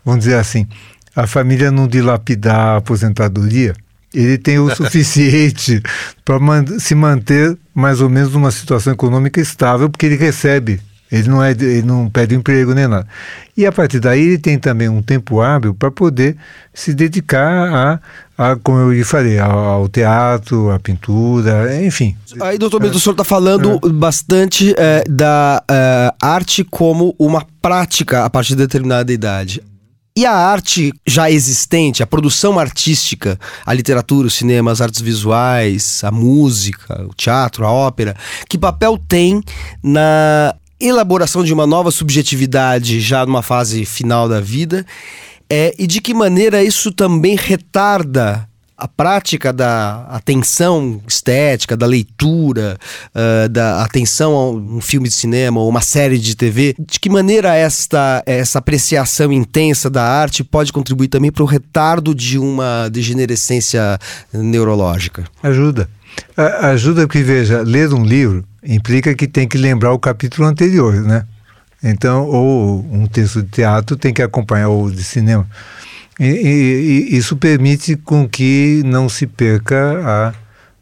vamos 0.05 0.25
dizer 0.25 0.35
assim, 0.35 0.67
a 1.15 1.25
família 1.25 1.71
não 1.71 1.87
dilapidar 1.87 2.55
a 2.55 2.77
aposentadoria, 2.77 3.75
ele 4.19 4.37
tem 4.37 4.59
o 4.59 4.69
suficiente 4.75 5.81
para 6.25 6.39
se 6.79 6.95
manter 6.95 7.57
mais 7.73 8.01
ou 8.01 8.09
menos 8.09 8.33
numa 8.33 8.51
situação 8.51 8.93
econômica 8.93 9.39
estável, 9.39 9.89
porque 9.89 10.05
ele 10.05 10.15
recebe. 10.15 10.79
Ele 11.09 11.29
não, 11.29 11.41
é, 11.41 11.51
ele 11.51 11.83
não 11.83 12.09
pede 12.09 12.35
emprego 12.35 12.73
nem 12.73 12.85
nada. 12.85 13.07
E 13.55 13.65
a 13.65 13.71
partir 13.71 13.99
daí 13.99 14.21
ele 14.21 14.37
tem 14.37 14.59
também 14.59 14.89
um 14.89 15.01
tempo 15.01 15.39
hábil 15.39 15.73
para 15.73 15.89
poder 15.89 16.35
se 16.73 16.93
dedicar 16.93 18.01
a, 18.37 18.51
a 18.51 18.55
como 18.57 18.79
eu 18.79 18.91
lhe 18.91 19.05
falei, 19.05 19.39
ao, 19.39 19.57
ao 19.57 19.87
teatro, 19.87 20.69
à 20.69 20.77
pintura, 20.77 21.81
enfim. 21.81 22.15
Aí, 22.41 22.57
doutor 22.57 22.81
Milton, 22.81 22.97
o 22.97 22.99
senhor 22.99 23.13
está 23.13 23.23
falando 23.23 23.79
bastante 23.93 24.75
eh, 24.77 25.05
da 25.09 25.63
eh, 25.71 26.13
arte 26.21 26.65
como 26.65 27.15
uma 27.17 27.45
prática 27.61 28.25
a 28.25 28.29
partir 28.29 28.49
de 28.49 28.57
determinada 28.57 29.11
idade. 29.11 29.63
E 30.17 30.25
a 30.25 30.33
arte 30.33 30.91
já 31.05 31.29
existente, 31.29 32.01
a 32.01 32.07
produção 32.07 32.57
artística, 32.57 33.39
a 33.63 33.71
literatura, 33.71 34.27
o 34.27 34.31
cinema, 34.31 34.71
as 34.71 34.81
artes 34.81 34.99
visuais, 34.99 36.03
a 36.03 36.09
música, 36.09 37.05
o 37.07 37.13
teatro, 37.13 37.63
a 37.63 37.71
ópera, 37.71 38.15
que 38.49 38.57
papel 38.57 38.97
tem 38.97 39.43
na 39.83 40.55
elaboração 40.79 41.43
de 41.43 41.53
uma 41.53 41.67
nova 41.67 41.91
subjetividade 41.91 42.99
já 42.99 43.27
numa 43.27 43.43
fase 43.43 43.85
final 43.85 44.27
da 44.27 44.41
vida, 44.41 44.83
é, 45.47 45.75
e 45.77 45.85
de 45.85 46.01
que 46.01 46.15
maneira 46.15 46.63
isso 46.63 46.91
também 46.91 47.35
retarda 47.35 48.49
a 48.77 48.87
prática 48.87 49.51
da 49.51 50.05
atenção 50.09 51.01
estética, 51.07 51.75
da 51.75 51.87
leitura, 51.87 52.77
uh, 53.15 53.49
da 53.49 53.83
atenção 53.83 54.33
a 54.33 54.51
um 54.51 54.79
filme 54.79 55.09
de 55.09 55.15
cinema 55.15 55.59
ou 55.59 55.67
uma 55.67 55.81
série 55.81 56.19
de 56.19 56.35
TV, 56.35 56.75
de 56.79 56.99
que 56.99 57.09
maneira 57.09 57.55
esta 57.55 58.21
essa 58.25 58.59
apreciação 58.59 59.31
intensa 59.31 59.89
da 59.89 60.03
arte 60.03 60.43
pode 60.43 60.71
contribuir 60.71 61.07
também 61.07 61.31
para 61.31 61.43
o 61.43 61.47
retardo 61.47 62.13
de 62.13 62.37
uma 62.37 62.87
degenerescência 62.89 63.97
neurológica? 64.31 65.25
Ajuda. 65.41 65.89
A, 66.35 66.69
ajuda 66.69 67.07
porque, 67.07 67.23
veja, 67.23 67.61
ler 67.61 67.91
um 67.93 68.03
livro 68.03 68.45
implica 68.63 69.15
que 69.15 69.27
tem 69.27 69.47
que 69.47 69.57
lembrar 69.57 69.91
o 69.93 69.99
capítulo 69.99 70.47
anterior, 70.47 70.93
né? 71.01 71.25
Então, 71.83 72.25
ou 72.25 72.85
um 72.91 73.05
texto 73.05 73.41
de 73.41 73.49
teatro 73.49 73.95
tem 73.95 74.13
que 74.13 74.21
acompanhar 74.21 74.69
o 74.69 74.89
de 74.91 75.03
cinema. 75.03 75.47
E, 76.19 76.25
e, 76.25 77.13
e, 77.13 77.17
isso 77.17 77.37
permite 77.37 77.95
com 77.95 78.27
que 78.27 78.81
não 78.85 79.07
se 79.07 79.27
perca 79.27 80.01
a, 80.03 80.33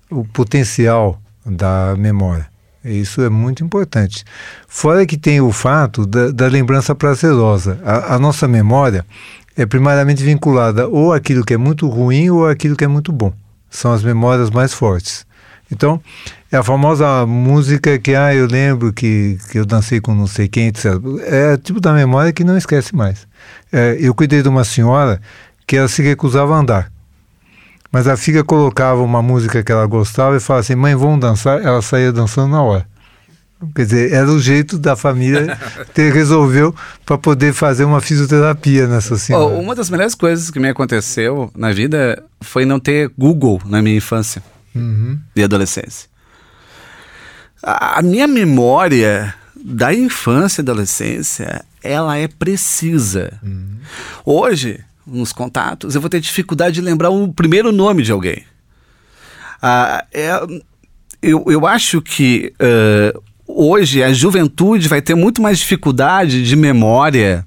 o 0.10 0.24
potencial 0.24 1.20
da 1.46 1.96
memória. 1.98 2.48
Isso 2.84 3.22
é 3.22 3.30
muito 3.30 3.64
importante. 3.64 4.24
Fora 4.68 5.06
que 5.06 5.18
tem 5.18 5.42
o 5.42 5.52
fato 5.52 6.06
da, 6.06 6.30
da 6.30 6.48
lembrança 6.48 6.94
prazerosa. 6.94 7.80
A, 7.84 8.16
a, 8.16 8.20
nossa 8.20 8.48
memória 8.48 9.04
é 9.58 9.66
primariamente 9.66 10.24
vinculada 10.24 10.88
ou 10.88 11.12
àquilo 11.12 11.44
que 11.44 11.56
é 11.56 11.58
muito 11.58 11.88
ruim 11.88 12.30
ou 12.30 12.48
àquilo 12.48 12.76
que 12.76 12.84
é 12.84 12.88
muito 12.88 13.12
bom. 13.12 13.34
São 13.70 13.92
as 13.92 14.04
memórias 14.04 14.52
mais 14.52 14.74
fortes. 14.74 15.26
Então, 15.72 16.02
é 16.52 16.58
a 16.58 16.64
famosa 16.64 17.26
música 17.26 17.98
que, 17.98 18.14
ah, 18.14 18.34
eu 18.34 18.48
lembro 18.48 18.94
que, 18.94 19.38
que 19.52 19.58
eu 19.60 19.66
dancei 19.66 20.00
com 20.00 20.14
não 20.14 20.28
sei 20.28 20.48
quem, 20.48 20.68
etc. 20.68 20.86
É 21.24 21.58
tipo 21.58 21.80
da 21.80 21.92
memória 21.92 22.32
que 22.32 22.44
não 22.44 22.58
esquece 22.58 22.96
mais. 22.96 23.28
É, 23.72 23.98
eu 24.00 24.14
cuidei 24.14 24.42
de 24.42 24.48
uma 24.48 24.64
senhora 24.64 25.20
que 25.66 25.76
ela 25.76 25.88
se 25.88 26.02
recusava 26.02 26.56
a 26.56 26.60
andar. 26.60 26.92
Mas 27.92 28.08
a 28.08 28.16
filha 28.16 28.44
colocava 28.44 29.02
uma 29.02 29.22
música 29.22 29.64
que 29.64 29.72
ela 29.72 29.86
gostava 29.86 30.36
e 30.38 30.40
falava 30.40 30.62
assim: 30.62 30.76
mãe, 30.76 30.96
vamos 30.96 31.20
dançar? 31.20 31.62
Ela 31.62 31.82
saía 31.82 32.12
dançando 32.12 32.52
na 32.52 32.62
hora. 32.62 32.86
Quer 33.74 33.86
dizer, 33.86 34.14
era 34.14 34.30
o 34.30 34.40
jeito 34.40 34.78
da 34.78 34.96
família 34.96 35.58
ter 35.94 36.14
resolveu 36.14 36.76
para 37.06 37.18
poder 37.18 37.54
fazer 37.54 37.86
uma 37.86 38.02
fisioterapia 38.02 38.86
nessa 38.86 39.18
senhora. 39.18 39.46
Oh, 39.46 39.60
uma 39.60 39.74
das 39.74 39.90
melhores 39.90 40.14
coisas 40.14 40.52
que 40.52 40.60
me 40.60 40.70
aconteceu 40.70 41.50
na 41.56 41.72
vida 41.72 42.22
foi 42.42 42.66
não 42.66 42.80
ter 42.80 43.10
Google 43.18 43.62
na 43.66 43.82
minha 43.82 43.96
infância 43.96 44.44
uhum. 44.76 45.20
e 45.36 45.44
adolescência. 45.44 46.10
A, 47.64 48.00
a 48.00 48.02
minha 48.02 48.28
memória 48.28 49.34
da 49.56 49.94
infância 49.94 50.62
e 50.62 50.64
adolescência, 50.64 51.66
ela 51.82 52.18
é 52.18 52.28
precisa. 52.28 53.40
Uhum. 53.42 53.78
Hoje, 54.24 54.80
nos 55.06 55.32
contatos, 55.32 55.96
eu 55.96 56.02
vou 56.02 56.10
ter 56.10 56.20
dificuldade 56.20 56.76
de 56.76 56.82
lembrar 56.82 57.10
o 57.10 57.32
primeiro 57.32 57.72
nome 57.72 58.04
de 58.04 58.12
alguém. 58.12 58.44
Ah, 59.62 60.06
é, 60.14 60.32
eu, 61.22 61.46
eu 61.48 61.66
acho 61.66 62.02
que 62.02 62.54
uh, 62.60 63.22
hoje 63.48 64.04
a 64.04 64.14
juventude 64.14 64.88
vai 64.88 65.02
ter 65.02 65.16
muito 65.16 65.42
mais 65.42 65.58
dificuldade 65.58 66.44
de 66.44 66.56
memória, 66.56 67.46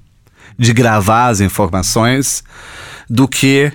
de 0.58 0.72
gravar 0.72 1.28
as 1.28 1.40
informações, 1.40 2.42
do 3.08 3.28
que 3.28 3.72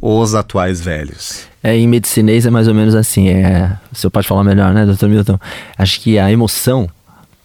os 0.00 0.34
atuais 0.34 0.80
velhos. 0.80 1.46
É, 1.62 1.76
em 1.76 1.86
medicinês 1.86 2.46
é 2.46 2.50
mais 2.50 2.66
ou 2.68 2.74
menos 2.74 2.94
assim. 2.94 3.28
É, 3.28 3.76
o 3.92 3.96
senhor 3.96 4.10
pode 4.10 4.26
falar 4.26 4.42
melhor, 4.42 4.72
né, 4.72 4.86
doutor 4.86 5.08
Milton? 5.08 5.38
Acho 5.76 6.00
que 6.00 6.18
a 6.18 6.30
emoção, 6.32 6.88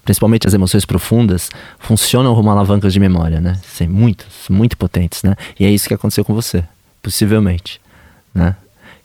principalmente 0.04 0.48
as 0.48 0.54
emoções 0.54 0.86
profundas, 0.86 1.50
funcionam 1.80 2.34
como 2.34 2.50
alavancas 2.50 2.94
de 2.94 3.00
memória, 3.00 3.42
né? 3.42 3.60
Sim, 3.64 3.88
muitas, 3.88 4.28
muito 4.50 4.78
potentes, 4.78 5.22
né? 5.24 5.36
E 5.60 5.66
é 5.66 5.70
isso 5.70 5.88
que 5.88 5.94
aconteceu 5.94 6.24
com 6.24 6.34
você, 6.34 6.64
possivelmente, 7.04 7.82
né? 8.34 8.56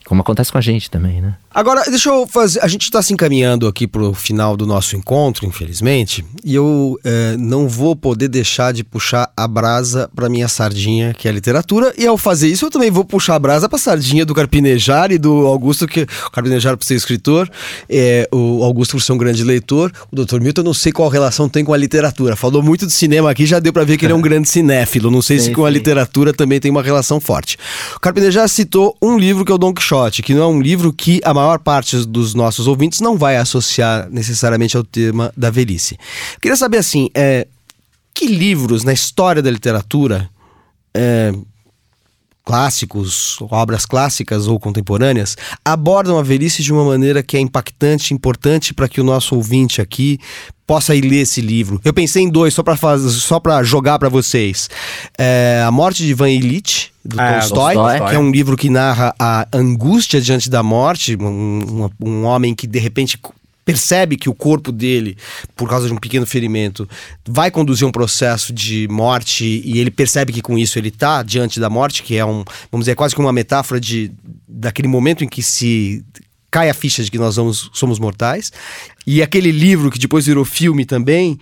Como 0.05 0.21
acontece 0.21 0.53
com 0.53 0.59
a 0.59 0.63
gente 0.63 0.91
também, 0.91 1.21
né? 1.21 1.35
Agora, 1.53 1.83
deixa 1.89 2.09
eu 2.09 2.29
fazer. 2.29 2.61
A 2.63 2.69
gente 2.69 2.83
está 2.83 3.03
se 3.03 3.13
encaminhando 3.13 3.67
aqui 3.67 3.85
para 3.85 4.03
o 4.03 4.15
final 4.15 4.57
do 4.57 4.65
nosso 4.65 4.95
encontro, 4.95 5.45
infelizmente, 5.45 6.25
e 6.45 6.55
eu 6.55 6.97
é, 7.03 7.37
não 7.37 7.69
vou 7.69 7.97
poder 7.97 8.29
deixar 8.29 8.73
de 8.73 8.85
puxar 8.85 9.33
a 9.37 9.49
brasa 9.49 10.09
para 10.15 10.29
minha 10.29 10.47
sardinha, 10.47 11.13
que 11.13 11.27
é 11.27 11.31
a 11.31 11.35
literatura, 11.35 11.93
e 11.99 12.07
ao 12.07 12.17
fazer 12.17 12.47
isso 12.47 12.67
eu 12.67 12.71
também 12.71 12.89
vou 12.89 13.05
puxar 13.05 13.35
a 13.35 13.39
brasa 13.41 13.69
para 13.69 13.77
a 13.77 13.81
sardinha 13.81 14.25
do 14.25 14.33
Carpinejar 14.33 15.11
e 15.11 15.19
do 15.19 15.45
Augusto, 15.45 15.89
que 15.89 16.03
o 16.03 16.31
Carpinejar 16.31 16.77
por 16.77 16.85
ser 16.85 16.95
escritor, 16.95 17.51
é, 17.89 18.29
o 18.31 18.63
Augusto 18.63 18.93
por 18.93 19.03
ser 19.03 19.13
um 19.13 19.19
grande 19.19 19.43
leitor, 19.43 19.91
o 20.13 20.25
Dr. 20.25 20.41
Milton, 20.41 20.61
eu 20.61 20.67
não 20.67 20.75
sei 20.75 20.93
qual 20.93 21.09
relação 21.09 21.49
tem 21.49 21.65
com 21.65 21.75
a 21.75 21.77
literatura. 21.77 22.37
Falou 22.37 22.63
muito 22.63 22.87
de 22.87 22.93
cinema 22.93 23.29
aqui, 23.29 23.45
já 23.45 23.59
deu 23.59 23.73
para 23.73 23.83
ver 23.83 23.97
que 23.97 24.07
ele 24.07 24.13
é 24.13 24.17
um 24.17 24.23
grande 24.23 24.49
cinéfilo. 24.49 25.11
Não 25.11 25.21
sei 25.21 25.41
sim, 25.41 25.47
se 25.47 25.51
com 25.51 25.63
sim. 25.63 25.67
a 25.67 25.71
literatura 25.71 26.33
também 26.33 26.61
tem 26.61 26.71
uma 26.71 26.83
relação 26.83 27.19
forte. 27.19 27.59
O 27.97 27.99
Carpinejar 27.99 28.49
citou 28.49 28.97
um 29.03 29.19
livro 29.19 29.45
que 29.45 29.51
é 29.51 29.55
o 29.55 29.59
Don 29.59 29.75
Quixote, 29.75 30.23
que 30.23 30.33
não 30.33 30.43
é 30.43 30.47
um 30.47 30.63
livro 30.63 30.93
que 30.93 31.21
a 31.25 31.40
maior 31.41 31.59
parte 31.59 31.97
dos 32.07 32.35
nossos 32.35 32.67
ouvintes 32.67 33.01
não 33.01 33.17
vai 33.17 33.37
associar 33.37 34.09
necessariamente 34.11 34.77
ao 34.77 34.85
tema 34.85 35.33
da 35.37 35.51
velhice. 35.51 35.99
Queria 36.41 36.57
saber 36.57 36.79
assim, 36.79 37.09
é, 37.15 37.47
que 38.15 38.27
livros 38.27 38.85
na 38.85 38.93
história 38.93 39.43
da 39.43 39.51
literatura, 39.51 40.29
é, 40.95 41.33
clássicos, 42.45 43.39
obras 43.43 43.87
clássicas 43.87 44.49
ou 44.49 44.59
contemporâneas, 44.59 45.37
abordam 45.65 46.19
a 46.19 46.23
velhice 46.23 46.63
de 46.63 46.73
uma 46.73 46.85
maneira 46.85 47.23
que 47.23 47.37
é 47.37 47.41
impactante, 47.41 48.13
importante 48.13 48.75
para 48.75 48.89
que 48.89 49.01
o 49.01 49.05
nosso 49.05 49.37
ouvinte 49.37 49.81
aqui 49.81 50.19
possa 50.67 50.95
ir 50.95 51.03
ler 51.03 51.23
esse 51.23 51.41
livro. 51.41 51.81
Eu 51.85 51.93
pensei 51.93 52.23
em 52.23 52.29
dois 52.29 52.55
só 52.55 53.41
para 53.41 53.63
jogar 53.63 53.99
para 53.99 54.09
vocês. 54.09 54.69
É, 55.19 55.63
a 55.67 55.71
Morte 55.71 56.05
de 56.05 56.11
Ivan 56.11 56.31
Illich 56.31 56.90
do 57.05 57.21
é, 57.21 57.39
Tolstói, 57.41 57.75
Tolstói, 57.75 58.09
que 58.09 58.15
é 58.15 58.19
um 58.19 58.31
livro 58.31 58.57
que 58.57 58.69
narra 58.69 59.15
a 59.19 59.47
angústia 59.53 60.21
diante 60.21 60.51
da 60.51 60.63
morte, 60.63 61.17
um, 61.17 61.27
um, 61.85 62.09
um 62.09 62.25
homem 62.25 62.55
que 62.55 62.67
de 62.67 62.79
repente 62.79 63.19
percebe 63.65 64.17
que 64.17 64.29
o 64.29 64.35
corpo 64.35 64.73
dele, 64.73 65.17
por 65.55 65.69
causa 65.69 65.87
de 65.87 65.93
um 65.93 65.97
pequeno 65.97 66.27
ferimento, 66.27 66.89
vai 67.29 67.51
conduzir 67.51 67.87
um 67.87 67.93
processo 67.93 68.53
de 68.53 68.89
morte 68.91 69.63
e 69.65 69.79
ele 69.79 69.91
percebe 69.91 70.33
que 70.33 70.43
com 70.43 70.59
isso 70.59 70.79
ele 70.79 70.89
está 70.89 71.23
diante 71.23 71.61
da 71.61 71.71
morte, 71.71 72.03
que 72.03 72.17
é 72.17 72.25
um, 72.25 72.45
vamos 72.71 72.85
dizer, 72.85 72.97
quase 72.97 73.15
que 73.15 73.21
uma 73.21 73.33
metáfora 73.33 73.81
de 73.81 74.11
daquele 74.49 74.89
momento 74.89 75.23
em 75.23 75.29
que 75.29 75.43
se 75.43 76.05
cai 76.51 76.69
a 76.69 76.75
ficha 76.75 77.05
de 77.05 77.11
que 77.11 77.19
nós 77.19 77.37
somos 77.73 77.99
mortais. 77.99 78.53
E 79.07 79.23
aquele 79.23 79.53
livro 79.53 79.91
que 79.91 79.99
depois 79.99 80.27
virou 80.27 80.45
filme 80.45 80.85
também, 80.85 81.39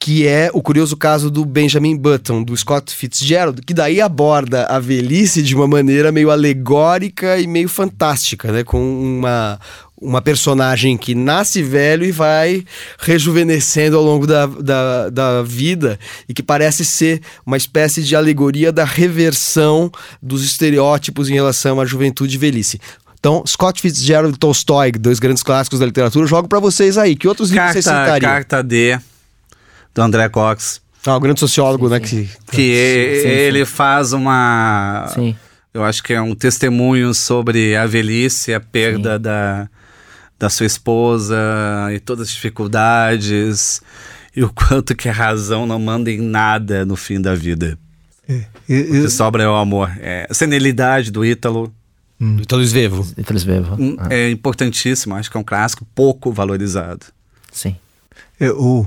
que 0.00 0.26
é 0.26 0.50
o 0.52 0.62
curioso 0.62 0.96
caso 0.96 1.30
do 1.30 1.44
Benjamin 1.44 1.96
Button, 1.96 2.42
do 2.42 2.56
Scott 2.56 2.94
Fitzgerald, 2.94 3.60
que 3.62 3.74
daí 3.74 4.00
aborda 4.00 4.64
a 4.66 4.78
velhice 4.78 5.42
de 5.42 5.54
uma 5.54 5.66
maneira 5.66 6.12
meio 6.12 6.30
alegórica 6.30 7.38
e 7.38 7.46
meio 7.46 7.68
fantástica, 7.68 8.52
né? 8.52 8.62
Com 8.62 8.80
uma, 8.80 9.58
uma 10.00 10.22
personagem 10.22 10.96
que 10.96 11.14
nasce 11.14 11.62
velho 11.62 12.04
e 12.04 12.12
vai 12.12 12.64
rejuvenescendo 12.98 13.96
ao 13.96 14.04
longo 14.04 14.26
da, 14.26 14.46
da, 14.46 15.10
da, 15.10 15.42
vida 15.42 15.98
e 16.28 16.34
que 16.34 16.42
parece 16.42 16.84
ser 16.84 17.20
uma 17.44 17.56
espécie 17.56 18.02
de 18.02 18.14
alegoria 18.14 18.70
da 18.70 18.84
reversão 18.84 19.90
dos 20.22 20.44
estereótipos 20.44 21.28
em 21.28 21.34
relação 21.34 21.80
à 21.80 21.84
juventude 21.84 22.36
e 22.36 22.38
velhice. 22.38 22.80
Então, 23.18 23.42
Scott 23.44 23.80
Fitzgerald 23.80 24.36
e 24.36 24.38
Tolstói, 24.38 24.92
dois 24.92 25.18
grandes 25.18 25.42
clássicos 25.42 25.80
da 25.80 25.86
literatura, 25.86 26.24
jogo 26.24 26.46
para 26.46 26.60
vocês 26.60 26.96
aí. 26.96 27.16
Que 27.16 27.26
outros 27.26 27.50
carta, 27.50 27.74
livros 27.74 27.84
vocês 27.84 27.84
citariam? 27.84 28.30
Carta 28.30 28.62
D, 28.62 28.96
do 29.98 30.02
André 30.02 30.28
Cox. 30.28 30.80
Ah, 31.04 31.16
o 31.16 31.20
grande 31.20 31.40
sociólogo, 31.40 31.88
sim, 31.88 31.94
né? 31.94 32.06
Sim. 32.06 32.28
Que, 32.50 32.56
que 32.56 33.20
sim, 33.22 33.28
ele 33.28 33.64
faz 33.64 34.12
uma... 34.12 35.10
Sim. 35.12 35.36
Eu 35.74 35.84
acho 35.84 36.02
que 36.02 36.12
é 36.12 36.20
um 36.20 36.34
testemunho 36.34 37.12
sobre 37.12 37.76
a 37.76 37.84
velhice, 37.84 38.54
a 38.54 38.60
perda 38.60 39.18
da, 39.18 39.68
da 40.38 40.48
sua 40.48 40.66
esposa 40.66 41.36
e 41.92 41.98
todas 41.98 42.28
as 42.28 42.34
dificuldades 42.34 43.82
e 44.34 44.42
o 44.42 44.50
quanto 44.50 44.94
que 44.94 45.08
a 45.08 45.12
razão 45.12 45.66
não 45.66 45.78
manda 45.78 46.10
em 46.10 46.20
nada 46.20 46.84
no 46.84 46.96
fim 46.96 47.20
da 47.20 47.34
vida. 47.34 47.78
É, 48.28 48.44
o 48.64 49.02
que 49.02 49.10
sobra 49.10 49.42
é 49.42 49.48
o 49.48 49.54
amor. 49.54 49.90
É, 50.00 50.26
a 50.30 50.34
senilidade 50.34 51.10
do 51.10 51.24
Ítalo. 51.24 51.72
Hum. 52.20 52.38
Ítalo 52.40 52.62
Svevo. 52.62 53.06
Ítalo 53.16 53.38
Svevo. 53.38 53.74
Hum, 53.74 53.96
ah. 53.98 54.08
É 54.10 54.30
importantíssimo, 54.30 55.14
acho 55.16 55.30
que 55.30 55.36
é 55.36 55.40
um 55.40 55.44
clássico 55.44 55.84
pouco 55.94 56.32
valorizado. 56.32 57.06
Sim. 57.52 57.76
É, 58.40 58.50
o, 58.50 58.86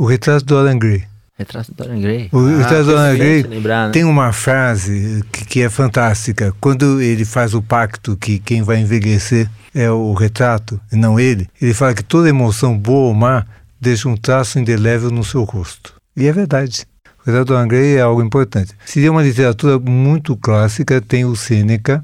o 0.00 0.06
retrato 0.06 0.46
do 0.46 0.56
Alan 0.56 0.78
Gray. 0.78 1.04
Retrato 1.36 1.72
do 1.72 1.84
Dorian 1.84 2.00
Gray. 2.00 2.28
O 2.32 2.38
ah, 2.38 2.56
Retrato 2.56 2.84
do 2.84 2.92
Dorian 2.92 3.16
Gray 3.16 3.42
lembrar, 3.42 3.86
né? 3.86 3.92
tem 3.92 4.04
uma 4.04 4.32
frase 4.32 5.22
que, 5.30 5.44
que, 5.44 5.62
é 5.62 5.68
fantástica. 5.68 6.54
Quando 6.58 7.02
ele 7.02 7.26
faz 7.26 7.52
o 7.52 7.60
pacto 7.60 8.16
que 8.16 8.38
quem 8.38 8.62
vai 8.62 8.78
envelhecer 8.78 9.48
é 9.74 9.90
o 9.90 10.14
retrato 10.14 10.80
e 10.90 10.96
não 10.96 11.20
ele, 11.20 11.48
ele 11.60 11.74
fala 11.74 11.94
que 11.94 12.02
toda 12.02 12.30
emoção 12.30 12.76
boa 12.78 13.08
ou 13.08 13.14
má 13.14 13.44
deixa 13.78 14.08
um 14.08 14.16
traço 14.16 14.58
indelével 14.58 15.10
no 15.10 15.22
seu 15.22 15.44
rosto. 15.44 15.94
E 16.16 16.26
é 16.26 16.32
verdade. 16.32 16.86
O 17.18 17.26
Retrato 17.26 17.44
do 17.44 17.52
Dorian 17.52 17.68
Gray 17.68 17.96
é 17.96 18.00
algo 18.00 18.22
importante. 18.22 18.72
Seria 18.86 19.12
uma 19.12 19.22
literatura 19.22 19.78
muito 19.78 20.34
clássica, 20.34 20.98
tem 20.98 21.26
o 21.26 21.36
Sêneca, 21.36 22.02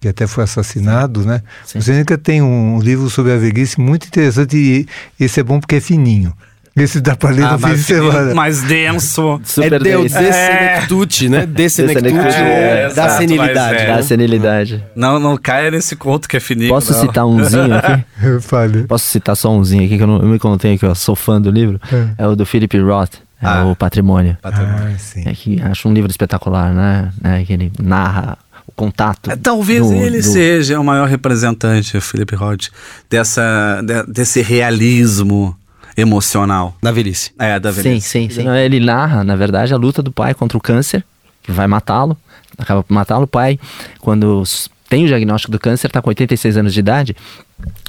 que 0.00 0.08
até 0.08 0.26
foi 0.26 0.42
assassinado, 0.44 1.24
né? 1.24 1.42
Sim. 1.64 1.78
O 1.78 1.82
Sêneca 1.82 2.18
tem 2.18 2.42
um 2.42 2.80
livro 2.80 3.08
sobre 3.08 3.32
a 3.32 3.36
velhice 3.36 3.80
muito 3.80 4.08
interessante 4.08 4.56
e 4.56 4.86
esse 5.24 5.38
é 5.38 5.44
bom 5.44 5.60
porque 5.60 5.76
é 5.76 5.80
fininho. 5.80 6.32
Esse 6.76 7.00
dá 7.00 7.16
pra 7.16 7.30
ler 7.30 7.42
Ah, 7.44 7.52
no 7.52 7.58
fim 7.58 7.64
de 7.64 7.70
mais, 7.72 7.86
semana. 7.86 8.34
mais 8.34 8.62
denso. 8.62 9.40
Super 9.44 9.72
é 9.72 9.78
deu 9.78 10.02
denso. 10.02 10.18
desenectute, 10.18 11.28
né? 11.30 11.46
Desenectute 11.48 12.36
é, 12.36 12.40
é, 12.40 12.82
da 12.82 12.86
exato, 12.90 13.16
senilidade. 13.18 13.78
é. 13.78 13.86
Da 13.96 14.02
senilidade. 14.02 14.84
Não, 14.94 15.18
não 15.18 15.36
caia 15.38 15.70
nesse 15.70 15.96
conto 15.96 16.28
que 16.28 16.36
é 16.36 16.40
fininho. 16.40 16.68
Posso 16.68 16.92
não. 16.92 17.00
citar 17.00 17.26
umzinho 17.26 17.74
aqui? 17.74 18.04
Fale. 18.42 18.84
Posso 18.84 19.06
citar 19.06 19.34
só 19.36 19.50
umzinho 19.50 19.84
aqui, 19.86 19.96
que 19.96 20.02
eu, 20.02 20.06
não, 20.06 20.16
eu 20.20 20.28
me 20.28 20.38
contei 20.38 20.74
aqui, 20.74 20.84
eu 20.84 20.94
sou 20.94 21.16
fã 21.16 21.40
do 21.40 21.50
livro. 21.50 21.80
É. 22.18 22.24
É 22.24 22.26
o 22.26 22.36
do 22.36 22.44
Philip 22.44 22.78
Roth, 22.78 23.14
é 23.40 23.46
Ah. 23.46 23.64
o 23.64 23.74
Patrimônio. 23.74 24.36
Ah, 24.44 24.90
sim. 24.98 25.22
É 25.24 25.32
que 25.32 25.58
acho 25.62 25.88
um 25.88 25.94
livro 25.94 26.10
espetacular, 26.10 26.74
né? 26.74 27.10
É, 27.24 27.42
que 27.42 27.54
ele 27.54 27.72
narra 27.82 28.36
o 28.66 28.72
contato. 28.72 29.30
É, 29.30 29.36
Talvez 29.36 29.80
do- 29.80 29.94
ele 29.94 30.18
do- 30.18 30.24
seja 30.24 30.78
o 30.78 30.84
maior 30.84 31.08
representante, 31.08 31.96
o 31.96 32.00
Felipe 32.02 32.34
Rod, 32.34 32.66
dessa, 33.08 33.80
de- 33.82 34.12
desse 34.12 34.42
realismo 34.42 35.56
emocional. 35.96 36.76
Na 36.82 36.92
velhice. 36.92 37.32
É, 37.38 37.58
da 37.58 37.72
Sim, 37.72 37.82
velhice. 37.82 38.08
sim, 38.08 38.28
sim. 38.28 38.48
Ele 38.48 38.80
narra, 38.80 39.24
na 39.24 39.36
verdade, 39.36 39.72
a 39.72 39.76
luta 39.76 40.02
do 40.02 40.12
pai 40.12 40.34
contra 40.34 40.56
o 40.58 40.60
câncer, 40.60 41.04
que 41.42 41.50
vai 41.52 41.66
matá-lo, 41.66 42.16
acaba 42.58 42.82
por 42.82 42.92
matá-lo. 42.92 43.24
O 43.24 43.28
pai, 43.28 43.58
quando 44.00 44.42
tem 44.88 45.04
o 45.04 45.08
diagnóstico 45.08 45.50
do 45.50 45.58
câncer, 45.58 45.88
está 45.88 46.00
com 46.00 46.10
86 46.10 46.56
anos 46.56 46.72
de 46.74 46.80
idade, 46.80 47.16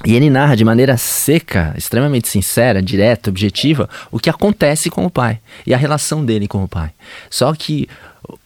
e 0.04 0.14
ele 0.14 0.30
narra 0.30 0.56
de 0.56 0.64
maneira 0.64 0.96
seca, 0.96 1.74
extremamente 1.76 2.28
sincera, 2.28 2.82
direta, 2.82 3.30
objetiva, 3.30 3.88
o 4.10 4.18
que 4.18 4.30
acontece 4.30 4.90
com 4.90 5.04
o 5.04 5.10
pai 5.10 5.38
e 5.66 5.74
a 5.74 5.76
relação 5.76 6.24
dele 6.24 6.48
com 6.48 6.64
o 6.64 6.68
pai. 6.68 6.90
Só 7.30 7.52
que 7.54 7.88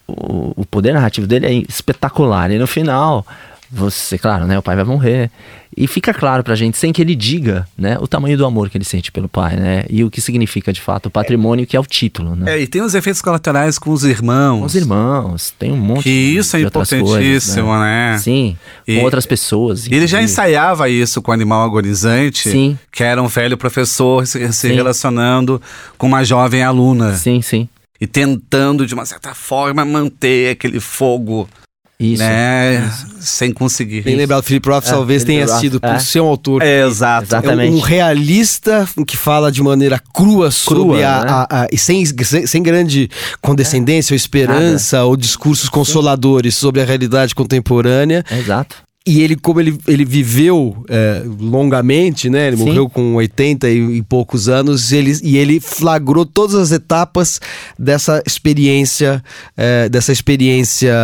o, 0.07 0.53
o 0.57 0.67
poder 0.67 0.93
narrativo 0.93 1.27
dele 1.27 1.47
é 1.47 1.53
espetacular. 1.69 2.51
E 2.51 2.59
no 2.59 2.67
final, 2.67 3.27
você, 3.73 4.19
claro, 4.19 4.47
né, 4.47 4.59
o 4.59 4.63
pai 4.63 4.77
vai 4.77 4.85
morrer. 4.85 5.31
E 5.75 5.87
fica 5.87 6.13
claro 6.13 6.45
pra 6.45 6.55
gente, 6.55 6.77
sem 6.77 6.93
que 6.93 7.01
ele 7.01 7.15
diga, 7.15 7.67
né, 7.79 7.97
o 7.99 8.07
tamanho 8.07 8.37
do 8.37 8.45
amor 8.45 8.69
que 8.69 8.77
ele 8.77 8.85
sente 8.85 9.11
pelo 9.11 9.27
pai, 9.27 9.57
né? 9.57 9.85
E 9.89 10.05
o 10.05 10.11
que 10.11 10.21
significa, 10.21 10.71
de 10.71 10.83
fato, 10.83 11.07
o 11.07 11.11
patrimônio, 11.11 11.67
que 11.67 11.75
é 11.75 11.81
o 11.81 11.87
título, 11.87 12.37
né? 12.37 12.53
É, 12.59 12.61
e 12.61 12.67
tem 12.67 12.83
os 12.83 12.95
efeitos 12.95 13.23
colaterais 13.23 13.79
com 13.79 13.91
os 13.91 14.05
irmãos. 14.05 14.61
Com 14.61 14.67
os 14.67 14.75
irmãos, 14.75 15.55
tem 15.59 15.73
um 15.73 15.77
monte 15.79 16.03
Que 16.03 16.11
isso 16.11 16.55
é 16.57 16.61
de 16.61 16.67
importantíssimo, 16.67 17.07
coisas, 17.69 17.81
né? 17.81 18.19
Sim, 18.19 18.55
E- 18.87 18.99
com 18.99 19.05
outras 19.05 19.25
pessoas. 19.25 19.87
E 19.87 19.95
ele 19.95 20.07
já 20.07 20.23
ensaiava 20.23 20.91
isso 20.91 21.23
com 21.23 21.31
o 21.31 21.35
animal 21.35 21.63
agonizante, 21.65 22.51
Sim. 22.51 22.79
que 22.93 23.03
era 23.03 23.23
um 23.23 23.27
velho 23.29 23.57
professor 23.57 24.27
se, 24.27 24.53
se 24.53 24.69
relacionando 24.71 25.61
com 25.97 26.07
uma 26.07 26.23
jovem 26.23 26.63
aluna 26.63 27.15
Sim, 27.17 27.41
sim. 27.41 27.67
e 27.99 28.07
tentando, 28.07 28.87
de 28.87 28.93
uma 28.93 29.07
certa 29.07 29.35
forma, 29.35 29.87
manter 29.87 30.51
aquele 30.51 30.81
fogo, 30.81 31.49
Isso. 32.03 32.23
né? 32.23 32.93
Sem 33.21 33.53
conseguir. 33.53 34.03
Bem 34.03 34.17
lembrado, 34.17 34.43
Philip 34.43 34.69
Roth 34.69 34.85
talvez 34.85 35.23
Philip 35.23 35.41
tenha 35.45 35.53
Roth, 35.53 35.61
sido, 35.61 35.81
por 35.81 35.91
é. 35.91 35.99
ser 35.99 36.21
um 36.21 36.27
autor 36.27 36.61
É, 36.63 36.85
exato. 36.87 37.25
Exato. 37.27 37.47
É 37.47 37.49
um 37.49 37.53
Exatamente. 37.53 37.87
realista 37.87 38.89
que 39.07 39.17
fala 39.17 39.51
de 39.53 39.63
maneira 39.63 40.01
crua 40.13 40.51
sobre 40.51 40.83
Crua, 40.83 40.97
a, 41.07 41.25
né? 41.25 41.31
a- 41.31 41.47
a- 41.63 41.67
e 41.73 41.79
sem, 41.79 42.05
sem, 42.05 42.47
sem 42.47 42.63
grande 42.63 43.09
condescendência 43.41 44.13
ou 44.13 44.17
esperança 44.17 45.05
ou 45.05 45.17
discursos 45.17 45.69
consoladores 45.69 46.57
sobre 46.57 46.81
a 46.81 46.85
realidade 46.85 47.35
contemporânea. 47.35 48.25
É, 48.31 48.39
Exato. 48.39 48.77
E 49.05 49.21
ele, 49.21 49.35
como 49.35 49.61
ele, 49.61 49.77
ele 49.89 50.05
viveu 50.05 50.85
é, 50.89 51.23
longamente, 51.41 52.31
né? 52.31 52.47
Ele 52.47 52.57
Sim. 52.57 52.67
morreu 52.67 52.89
com 52.89 53.15
80 53.17 53.69
e, 53.69 53.97
e 53.97 54.03
poucos 54.03 54.49
anos, 54.49 54.93
ele, 54.93 55.13
e 55.25 55.37
ele 55.37 55.59
flagrou 55.59 56.25
todas 56.25 56.55
as 56.55 56.71
etapas 56.71 57.41
dessa 57.77 58.23
experiência, 58.25 59.21
é, 59.57 59.89
dessa 59.89 60.13
experiência 60.13 60.95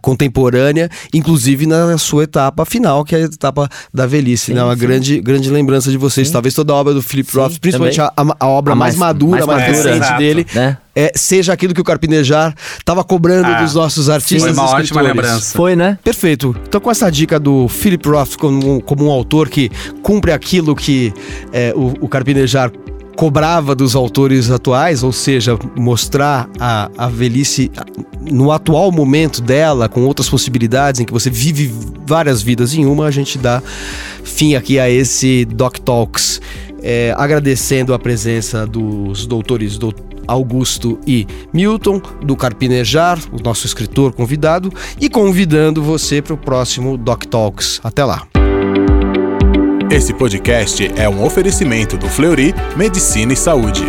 contemporânea, 0.00 0.88
inclusive 1.12 1.66
na 1.66 1.98
sua 1.98 2.24
etapa 2.24 2.64
final, 2.64 3.04
que 3.04 3.14
é 3.14 3.18
a 3.18 3.24
etapa 3.24 3.68
da 3.92 4.06
velhice. 4.06 4.46
Sim, 4.46 4.54
né? 4.54 4.64
Uma 4.64 4.74
sim. 4.74 4.80
grande, 4.80 5.20
grande 5.20 5.50
lembrança 5.50 5.90
de 5.90 5.98
vocês. 5.98 6.30
Talvez 6.30 6.54
toda 6.54 6.72
a 6.72 6.76
obra 6.76 6.94
do 6.94 7.02
Philip 7.02 7.30
Sim, 7.30 7.38
Roth, 7.38 7.58
principalmente 7.60 8.00
a, 8.00 8.10
a- 8.16 8.46
obra 8.48 8.72
A 8.72 8.76
mais, 8.76 8.96
mais- 8.96 9.12
madura, 9.12 9.46
mais 9.46 9.60
mais, 9.60 9.84
recente 9.84 10.16
dele, 10.16 10.46
Né? 10.54 10.78
É, 10.94 11.12
seja 11.14 11.52
aquilo 11.52 11.72
que 11.74 11.80
o 11.80 11.84
Carpinejar 11.84 12.54
estava 12.78 13.02
cobrando 13.02 13.46
Ah, 13.48 13.62
dos 13.62 13.74
nossos 13.74 14.10
artistas 14.10 14.42
Foi 14.42 14.52
uma 14.64 14.70
ótima 14.70 15.00
lembrança. 15.00 15.56
Foi, 15.56 15.74
né? 15.76 15.98
Perfeito. 16.04 16.54
Então, 16.68 16.80
com 16.80 16.90
essa 16.90 17.10
dica 17.10 17.38
do 17.40 17.66
Philip 17.68 18.06
Roth 18.08 18.36
como, 18.36 18.76
um- 18.76 18.80
como 18.80 19.06
um 19.06 19.10
autor 19.10 19.48
que 19.48 19.70
cumpre 20.02 20.32
aquilo 20.32 20.74
que 20.76 21.12
é, 21.52 21.72
o, 21.74 21.94
o 22.04 22.08
Carpinejar 22.08 22.70
cobrava 23.16 23.74
dos 23.74 23.94
autores 23.94 24.50
atuais, 24.50 25.02
ou 25.02 25.12
seja, 25.12 25.58
mostrar 25.76 26.48
a, 26.58 26.90
a 26.96 27.08
velhice 27.08 27.70
no 28.30 28.50
atual 28.50 28.90
momento 28.90 29.42
dela, 29.42 29.86
com 29.88 30.02
outras 30.06 30.28
possibilidades, 30.30 30.98
em 31.00 31.04
que 31.04 31.12
você 31.12 31.28
vive 31.28 31.70
várias 32.06 32.40
vidas 32.42 32.72
em 32.74 32.86
uma, 32.86 33.06
a 33.06 33.10
gente 33.10 33.36
dá 33.36 33.62
fim 34.24 34.54
aqui 34.54 34.78
a 34.78 34.88
esse 34.88 35.44
Doc 35.44 35.78
Talks. 35.78 36.40
É, 36.84 37.14
agradecendo 37.16 37.94
a 37.94 37.98
presença 37.98 38.66
dos 38.66 39.24
doutores 39.26 39.78
do 39.78 39.92
Augusto 40.26 40.98
e 41.06 41.26
Milton, 41.52 42.00
do 42.24 42.36
Carpinejar, 42.36 43.18
o 43.32 43.42
nosso 43.42 43.66
escritor 43.66 44.12
convidado, 44.12 44.72
e 45.00 45.08
convidando 45.08 45.82
você 45.82 46.20
para 46.22 46.34
o 46.34 46.38
próximo 46.38 46.96
Doc 46.96 47.24
Talks. 47.24 47.80
Até 47.82 48.04
lá. 48.04 48.26
Esse 49.90 50.14
podcast 50.14 50.90
é 50.96 51.06
um 51.08 51.22
oferecimento 51.22 51.98
do 51.98 52.08
Fleury 52.08 52.54
Medicina 52.76 53.34
e 53.34 53.36
Saúde. 53.36 53.84